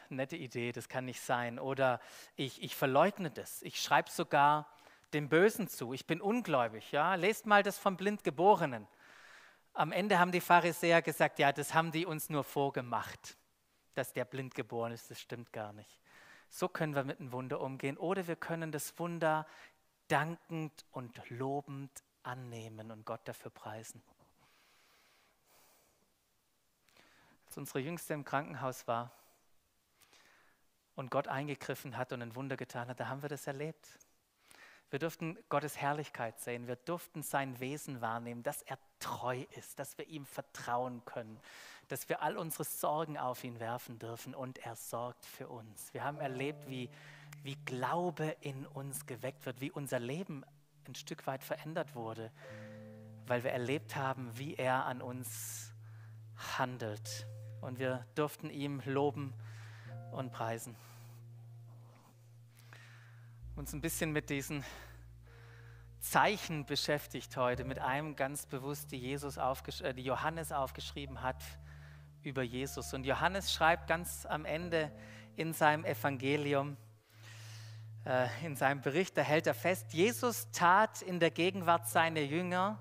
nette 0.09 0.35
Idee, 0.35 0.71
das 0.71 0.89
kann 0.89 1.05
nicht 1.05 1.21
sein. 1.21 1.59
Oder 1.59 2.01
ich, 2.35 2.61
ich 2.61 2.75
verleugne 2.75 3.31
das. 3.31 3.61
Ich 3.61 3.81
schreibe 3.81 4.09
sogar 4.09 4.67
dem 5.13 5.29
Bösen 5.29 5.67
zu. 5.67 5.93
Ich 5.93 6.05
bin 6.05 6.21
ungläubig. 6.21 6.91
Ja? 6.91 7.15
Lest 7.15 7.45
mal 7.45 7.63
das 7.63 7.77
vom 7.77 7.97
Blindgeborenen. 7.97 8.87
Am 9.73 9.91
Ende 9.91 10.19
haben 10.19 10.31
die 10.31 10.41
Pharisäer 10.41 11.01
gesagt, 11.01 11.39
ja, 11.39 11.51
das 11.51 11.73
haben 11.73 11.91
die 11.91 12.05
uns 12.05 12.29
nur 12.29 12.43
vorgemacht, 12.43 13.37
dass 13.93 14.13
der 14.13 14.25
blind 14.25 14.55
geboren 14.55 14.91
ist. 14.91 15.09
Das 15.09 15.19
stimmt 15.19 15.53
gar 15.53 15.73
nicht. 15.73 15.99
So 16.49 16.67
können 16.67 16.95
wir 16.95 17.03
mit 17.03 17.19
einem 17.19 17.31
Wunder 17.31 17.61
umgehen. 17.61 17.97
Oder 17.97 18.27
wir 18.27 18.35
können 18.35 18.71
das 18.71 18.97
Wunder 18.99 19.45
dankend 20.07 20.85
und 20.91 21.21
lobend 21.29 21.91
annehmen 22.23 22.91
und 22.91 23.05
Gott 23.05 23.21
dafür 23.25 23.51
preisen. 23.51 24.01
Als 27.47 27.57
unsere 27.57 27.79
Jüngste 27.79 28.13
im 28.13 28.25
Krankenhaus 28.25 28.87
war 28.87 29.11
und 30.95 31.09
Gott 31.09 31.27
eingegriffen 31.27 31.97
hat 31.97 32.11
und 32.13 32.21
ein 32.21 32.35
Wunder 32.35 32.57
getan 32.57 32.89
hat, 32.89 32.99
da 32.99 33.07
haben 33.07 33.21
wir 33.21 33.29
das 33.29 33.47
erlebt. 33.47 33.87
Wir 34.89 34.99
durften 34.99 35.37
Gottes 35.49 35.77
Herrlichkeit 35.77 36.39
sehen. 36.39 36.67
Wir 36.67 36.75
durften 36.75 37.21
sein 37.21 37.59
Wesen 37.59 38.01
wahrnehmen, 38.01 38.41
dass 38.41 38.63
er 38.63 38.79
treu 38.99 39.45
ist, 39.57 39.77
dass 39.77 39.97
wir 39.97 40.07
ihm 40.07 40.25
vertrauen 40.25 41.05
können, 41.05 41.39
dass 41.89 42.09
wir 42.09 42.21
all 42.23 42.37
unsere 42.37 42.63
Sorgen 42.63 43.17
auf 43.17 43.43
ihn 43.43 43.59
werfen 43.59 43.99
dürfen 43.99 44.33
und 44.33 44.57
er 44.59 44.75
sorgt 44.75 45.25
für 45.25 45.47
uns. 45.47 45.93
Wir 45.93 46.03
haben 46.03 46.19
erlebt, 46.19 46.67
wie, 46.67 46.89
wie 47.43 47.55
Glaube 47.65 48.35
in 48.41 48.65
uns 48.65 49.05
geweckt 49.05 49.45
wird, 49.45 49.61
wie 49.61 49.71
unser 49.71 49.99
Leben 49.99 50.43
ein 50.87 50.95
Stück 50.95 51.27
weit 51.27 51.43
verändert 51.43 51.93
wurde, 51.93 52.31
weil 53.27 53.43
wir 53.43 53.51
erlebt 53.51 53.95
haben, 53.95 54.31
wie 54.37 54.55
er 54.55 54.85
an 54.85 55.03
uns 55.03 55.71
handelt. 56.57 57.27
Und 57.61 57.77
wir 57.77 58.07
durften 58.15 58.49
ihm 58.49 58.81
loben 58.85 59.33
und 60.11 60.31
preisen 60.31 60.75
uns 63.59 63.73
ein 63.73 63.81
bisschen 63.81 64.13
mit 64.13 64.29
diesen 64.29 64.63
Zeichen 65.99 66.65
beschäftigt 66.65 67.35
heute, 67.35 67.65
mit 67.65 67.77
einem 67.77 68.15
ganz 68.15 68.45
bewusst, 68.45 68.93
die, 68.93 68.97
Jesus 68.97 69.35
äh, 69.35 69.93
die 69.93 70.03
Johannes 70.03 70.53
aufgeschrieben 70.53 71.21
hat 71.21 71.43
über 72.23 72.41
Jesus. 72.41 72.93
Und 72.93 73.05
Johannes 73.05 73.51
schreibt 73.51 73.87
ganz 73.87 74.25
am 74.25 74.45
Ende 74.45 74.89
in 75.35 75.51
seinem 75.51 75.83
Evangelium, 75.83 76.77
äh, 78.05 78.29
in 78.45 78.55
seinem 78.55 78.79
Bericht, 78.79 79.17
da 79.17 79.23
hält 79.23 79.45
er 79.45 79.53
fest, 79.53 79.91
Jesus 79.91 80.49
tat 80.51 81.01
in 81.01 81.19
der 81.19 81.31
Gegenwart 81.31 81.85
seiner 81.89 82.21
Jünger 82.21 82.79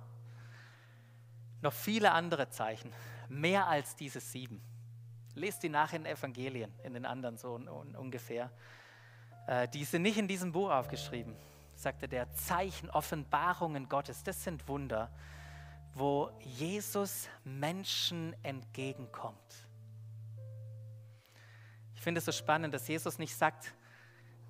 noch 1.60 1.72
viele 1.72 2.12
andere 2.12 2.50
Zeichen, 2.50 2.92
mehr 3.28 3.66
als 3.66 3.96
diese 3.96 4.20
sieben. 4.20 4.62
Lest 5.34 5.64
die 5.64 5.70
nach 5.70 5.92
in 5.92 6.04
den 6.04 6.12
Evangelien, 6.12 6.72
in 6.84 6.94
den 6.94 7.04
anderen 7.04 7.36
so 7.36 7.54
ungefähr. 7.54 8.52
Äh, 9.48 9.66
die 9.66 9.84
sind 9.84 10.02
nicht 10.02 10.18
in 10.18 10.28
diesem 10.28 10.52
Buch 10.52 10.70
aufgeschrieben, 10.70 11.34
sagte 11.74 12.06
der 12.06 12.30
Zeichen, 12.32 12.90
Offenbarungen 12.90 13.88
Gottes. 13.88 14.22
Das 14.22 14.44
sind 14.44 14.68
Wunder, 14.68 15.10
wo 15.94 16.30
Jesus 16.40 17.28
Menschen 17.44 18.36
entgegenkommt. 18.42 19.68
Ich 21.94 22.02
finde 22.02 22.18
es 22.18 22.26
so 22.26 22.32
spannend, 22.32 22.74
dass 22.74 22.86
Jesus 22.86 23.18
nicht 23.18 23.34
sagt, 23.34 23.74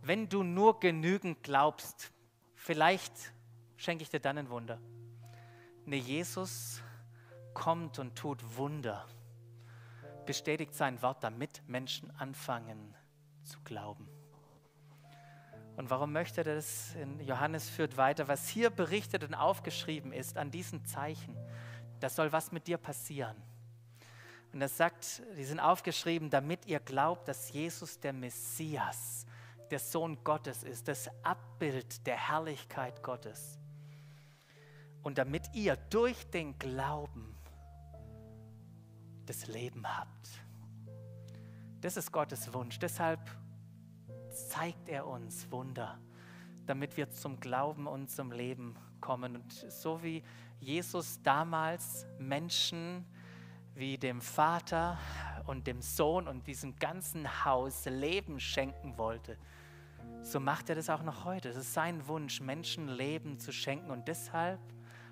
wenn 0.02 0.28
du 0.28 0.42
nur 0.42 0.80
genügend 0.80 1.42
glaubst, 1.44 2.12
vielleicht 2.56 3.12
schenke 3.76 4.02
ich 4.02 4.10
dir 4.10 4.20
dann 4.20 4.36
ein 4.36 4.50
Wunder. 4.50 4.80
Nee, 5.86 5.98
Jesus 5.98 6.82
kommt 7.54 8.00
und 8.00 8.16
tut 8.16 8.56
Wunder, 8.56 9.06
bestätigt 10.26 10.74
sein 10.74 11.00
Wort, 11.02 11.22
damit 11.22 11.62
Menschen 11.68 12.10
anfangen 12.16 12.94
zu 13.44 13.60
glauben. 13.60 14.08
Und 15.78 15.90
warum 15.90 16.12
möchte 16.12 16.42
das? 16.42 16.96
In 16.96 17.20
Johannes 17.20 17.70
führt 17.70 17.96
weiter, 17.96 18.26
was 18.26 18.48
hier 18.48 18.68
berichtet 18.68 19.22
und 19.22 19.34
aufgeschrieben 19.34 20.12
ist 20.12 20.36
an 20.36 20.50
diesen 20.50 20.84
Zeichen, 20.84 21.36
das 22.00 22.16
soll 22.16 22.32
was 22.32 22.50
mit 22.50 22.66
dir 22.66 22.78
passieren. 22.78 23.36
Und 24.52 24.60
er 24.60 24.68
sagt, 24.68 25.22
die 25.36 25.44
sind 25.44 25.60
aufgeschrieben, 25.60 26.30
damit 26.30 26.66
ihr 26.66 26.80
glaubt, 26.80 27.28
dass 27.28 27.52
Jesus 27.52 28.00
der 28.00 28.12
Messias, 28.12 29.24
der 29.70 29.78
Sohn 29.78 30.18
Gottes 30.24 30.64
ist, 30.64 30.88
das 30.88 31.08
Abbild 31.22 32.04
der 32.08 32.16
Herrlichkeit 32.16 33.00
Gottes. 33.04 33.56
Und 35.04 35.16
damit 35.16 35.54
ihr 35.54 35.76
durch 35.76 36.28
den 36.30 36.58
Glauben 36.58 37.38
das 39.26 39.46
Leben 39.46 39.86
habt. 39.86 40.28
Das 41.80 41.96
ist 41.96 42.10
Gottes 42.10 42.52
Wunsch. 42.52 42.80
Deshalb 42.80 43.20
zeigt 44.46 44.88
er 44.88 45.06
uns 45.06 45.50
Wunder, 45.50 45.98
damit 46.66 46.96
wir 46.96 47.10
zum 47.10 47.40
Glauben 47.40 47.86
und 47.86 48.08
zum 48.10 48.30
Leben 48.30 48.76
kommen. 49.00 49.36
Und 49.36 49.52
so 49.52 50.02
wie 50.02 50.22
Jesus 50.60 51.20
damals 51.22 52.06
Menschen 52.18 53.04
wie 53.74 53.96
dem 53.96 54.20
Vater 54.20 54.98
und 55.46 55.66
dem 55.66 55.82
Sohn 55.82 56.28
und 56.28 56.46
diesem 56.46 56.76
ganzen 56.76 57.44
Haus 57.44 57.84
Leben 57.86 58.38
schenken 58.38 58.98
wollte, 58.98 59.38
so 60.22 60.40
macht 60.40 60.68
er 60.68 60.74
das 60.74 60.90
auch 60.90 61.02
noch 61.02 61.24
heute. 61.24 61.48
Es 61.48 61.56
ist 61.56 61.74
sein 61.74 62.06
Wunsch, 62.06 62.40
Menschen 62.40 62.88
Leben 62.88 63.38
zu 63.38 63.52
schenken 63.52 63.90
und 63.90 64.08
deshalb 64.08 64.60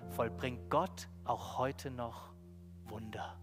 vollbringt 0.09 0.69
Gott 0.69 1.07
auch 1.23 1.57
heute 1.57 1.91
noch 1.91 2.33
Wunder. 2.85 3.37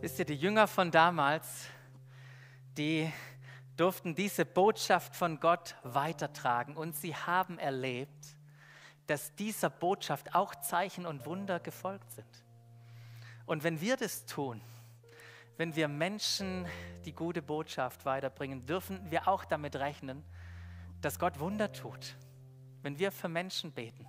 Wisst 0.00 0.18
ihr, 0.18 0.24
die 0.24 0.34
Jünger 0.34 0.66
von 0.66 0.90
damals, 0.90 1.66
die 2.76 3.10
durften 3.78 4.14
diese 4.14 4.44
Botschaft 4.44 5.14
von 5.14 5.40
Gott 5.40 5.76
weitertragen 5.84 6.76
und 6.76 6.96
sie 6.96 7.14
haben 7.14 7.58
erlebt, 7.58 8.36
dass 9.06 9.34
dieser 9.36 9.70
Botschaft 9.70 10.34
auch 10.34 10.54
Zeichen 10.56 11.06
und 11.06 11.24
Wunder 11.24 11.60
gefolgt 11.60 12.10
sind. 12.10 12.44
Und 13.46 13.64
wenn 13.64 13.80
wir 13.80 13.96
das 13.96 14.26
tun, 14.26 14.60
wenn 15.56 15.74
wir 15.74 15.88
Menschen 15.88 16.66
die 17.04 17.12
gute 17.12 17.40
Botschaft 17.40 18.04
weiterbringen, 18.04 18.66
dürfen 18.66 19.10
wir 19.10 19.26
auch 19.28 19.44
damit 19.44 19.76
rechnen, 19.76 20.22
dass 21.00 21.18
Gott 21.18 21.38
Wunder 21.38 21.72
tut. 21.72 22.16
Wenn 22.82 22.98
wir 22.98 23.12
für 23.12 23.28
Menschen 23.28 23.72
beten, 23.72 24.06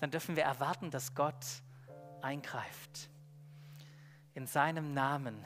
dann 0.00 0.10
dürfen 0.10 0.36
wir 0.36 0.44
erwarten, 0.44 0.90
dass 0.90 1.14
Gott 1.14 1.44
eingreift. 2.22 3.10
In 4.34 4.46
seinem 4.46 4.94
Namen 4.94 5.44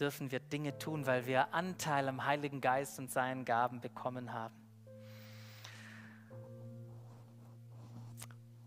dürfen 0.00 0.30
wir 0.30 0.40
Dinge 0.40 0.78
tun, 0.78 1.06
weil 1.06 1.26
wir 1.26 1.54
Anteil 1.54 2.08
am 2.08 2.24
Heiligen 2.24 2.60
Geist 2.60 2.98
und 2.98 3.10
seinen 3.10 3.44
Gaben 3.44 3.80
bekommen 3.80 4.32
haben. 4.32 4.54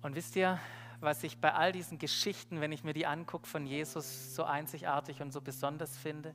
Und 0.01 0.15
wisst 0.15 0.35
ihr, 0.35 0.59
was 0.99 1.23
ich 1.23 1.39
bei 1.39 1.53
all 1.53 1.71
diesen 1.71 1.99
Geschichten, 1.99 2.61
wenn 2.61 2.71
ich 2.71 2.83
mir 2.83 2.93
die 2.93 3.05
angucke, 3.05 3.47
von 3.47 3.65
Jesus 3.65 4.35
so 4.35 4.43
einzigartig 4.43 5.21
und 5.21 5.31
so 5.31 5.41
besonders 5.41 5.97
finde, 5.97 6.33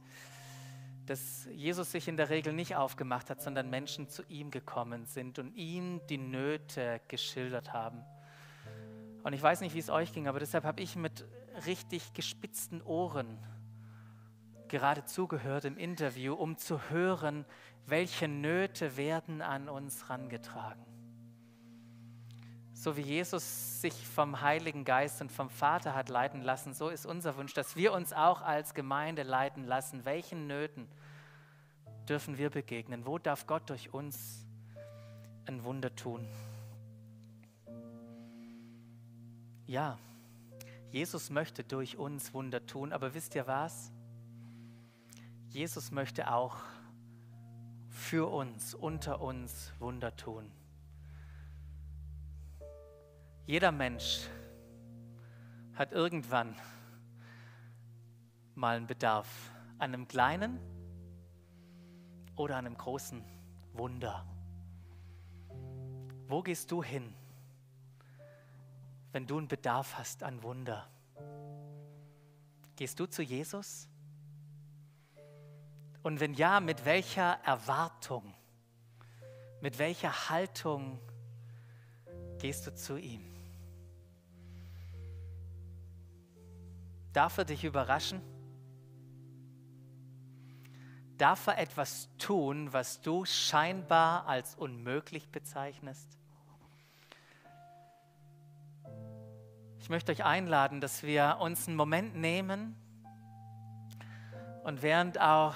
dass 1.06 1.48
Jesus 1.52 1.90
sich 1.90 2.06
in 2.06 2.16
der 2.16 2.30
Regel 2.30 2.52
nicht 2.52 2.76
aufgemacht 2.76 3.28
hat, 3.28 3.42
sondern 3.42 3.70
Menschen 3.70 4.08
zu 4.08 4.22
ihm 4.28 4.50
gekommen 4.50 5.06
sind 5.06 5.38
und 5.38 5.54
ihm 5.56 6.00
die 6.08 6.18
Nöte 6.18 7.00
geschildert 7.08 7.72
haben. 7.72 8.04
Und 9.24 9.32
ich 9.32 9.42
weiß 9.42 9.60
nicht, 9.60 9.74
wie 9.74 9.80
es 9.80 9.90
euch 9.90 10.12
ging, 10.12 10.28
aber 10.28 10.38
deshalb 10.38 10.64
habe 10.64 10.80
ich 10.80 10.94
mit 10.96 11.24
richtig 11.66 12.12
gespitzten 12.12 12.82
Ohren 12.82 13.38
gerade 14.72 15.04
zugehört 15.04 15.64
im 15.64 15.78
Interview, 15.78 16.34
um 16.34 16.56
zu 16.56 16.90
hören, 16.90 17.44
welche 17.86 18.26
Nöte 18.26 18.96
werden 18.96 19.40
an 19.40 19.68
uns 19.68 20.10
rangetragen 20.10 20.84
so 22.82 22.96
wie 22.96 23.02
Jesus 23.02 23.80
sich 23.80 23.94
vom 24.08 24.40
Heiligen 24.40 24.84
Geist 24.84 25.20
und 25.20 25.30
vom 25.30 25.48
Vater 25.50 25.94
hat 25.94 26.08
leiten 26.08 26.42
lassen, 26.42 26.74
so 26.74 26.88
ist 26.88 27.06
unser 27.06 27.36
Wunsch, 27.36 27.54
dass 27.54 27.76
wir 27.76 27.92
uns 27.92 28.12
auch 28.12 28.42
als 28.42 28.74
Gemeinde 28.74 29.22
leiten 29.22 29.64
lassen. 29.64 30.04
Welchen 30.04 30.48
Nöten 30.48 30.88
dürfen 32.08 32.38
wir 32.38 32.50
begegnen? 32.50 33.06
Wo 33.06 33.18
darf 33.18 33.46
Gott 33.46 33.70
durch 33.70 33.94
uns 33.94 34.44
ein 35.46 35.62
Wunder 35.62 35.94
tun? 35.94 36.26
Ja, 39.66 39.96
Jesus 40.90 41.30
möchte 41.30 41.62
durch 41.62 41.96
uns 41.96 42.34
Wunder 42.34 42.66
tun, 42.66 42.92
aber 42.92 43.14
wisst 43.14 43.36
ihr 43.36 43.46
was? 43.46 43.92
Jesus 45.52 45.90
möchte 45.90 46.32
auch 46.32 46.56
für 47.90 48.26
uns, 48.32 48.72
unter 48.74 49.20
uns 49.20 49.70
Wunder 49.78 50.16
tun. 50.16 50.50
Jeder 53.44 53.70
Mensch 53.70 54.30
hat 55.74 55.92
irgendwann 55.92 56.56
mal 58.54 58.78
einen 58.78 58.86
Bedarf 58.86 59.52
an 59.76 59.92
einem 59.92 60.08
kleinen 60.08 60.58
oder 62.34 62.56
einem 62.56 62.78
großen 62.78 63.22
Wunder. 63.74 64.26
Wo 66.28 66.42
gehst 66.42 66.70
du 66.70 66.82
hin, 66.82 67.14
wenn 69.12 69.26
du 69.26 69.36
einen 69.36 69.48
Bedarf 69.48 69.98
hast 69.98 70.22
an 70.22 70.42
Wunder? 70.42 70.88
Gehst 72.74 72.98
du 72.98 73.04
zu 73.04 73.22
Jesus? 73.22 73.91
Und 76.02 76.18
wenn 76.18 76.34
ja, 76.34 76.60
mit 76.60 76.84
welcher 76.84 77.38
Erwartung, 77.44 78.34
mit 79.60 79.78
welcher 79.78 80.28
Haltung 80.28 81.00
gehst 82.38 82.66
du 82.66 82.74
zu 82.74 82.96
ihm? 82.96 83.22
Darf 87.12 87.38
er 87.38 87.44
dich 87.44 87.62
überraschen? 87.62 88.20
Darf 91.18 91.46
er 91.46 91.58
etwas 91.58 92.08
tun, 92.18 92.72
was 92.72 93.00
du 93.00 93.24
scheinbar 93.24 94.26
als 94.26 94.56
unmöglich 94.56 95.28
bezeichnest? 95.28 96.18
Ich 99.78 99.88
möchte 99.88 100.10
euch 100.10 100.24
einladen, 100.24 100.80
dass 100.80 101.02
wir 101.02 101.38
uns 101.40 101.68
einen 101.68 101.76
Moment 101.76 102.16
nehmen 102.16 102.76
und 104.64 104.82
während 104.82 105.20
auch 105.20 105.54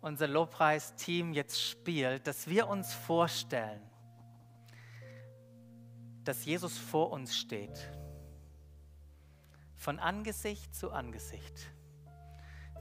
unser 0.00 0.28
Lobpreisteam 0.28 1.32
jetzt 1.32 1.60
spielt, 1.60 2.26
dass 2.26 2.46
wir 2.46 2.68
uns 2.68 2.92
vorstellen, 2.92 3.82
dass 6.24 6.44
Jesus 6.44 6.76
vor 6.78 7.10
uns 7.10 7.36
steht 7.36 7.90
von 9.76 9.98
Angesicht 9.98 10.74
zu 10.74 10.90
Angesicht, 10.90 11.72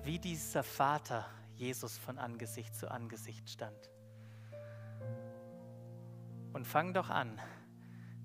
wie 0.03 0.19
dieser 0.19 0.63
Vater 0.63 1.25
Jesus 1.55 1.97
von 1.97 2.17
Angesicht 2.17 2.75
zu 2.75 2.89
Angesicht 2.89 3.49
stand. 3.49 3.89
Und 6.53 6.65
fang 6.65 6.93
doch 6.93 7.09
an, 7.09 7.39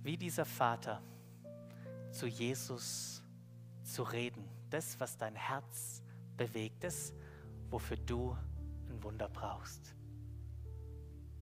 wie 0.03 0.17
dieser 0.17 0.45
Vater 0.45 1.03
zu 2.11 2.27
Jesus 2.27 3.23
zu 3.83 4.03
reden. 4.03 4.49
Das, 4.71 4.99
was 5.01 5.17
dein 5.19 5.35
Herz 5.35 6.03
bewegt, 6.37 6.83
das, 6.85 7.13
wofür 7.69 7.99
du 7.99 8.37
Wunder 9.03 9.29
brauchst. 9.29 9.95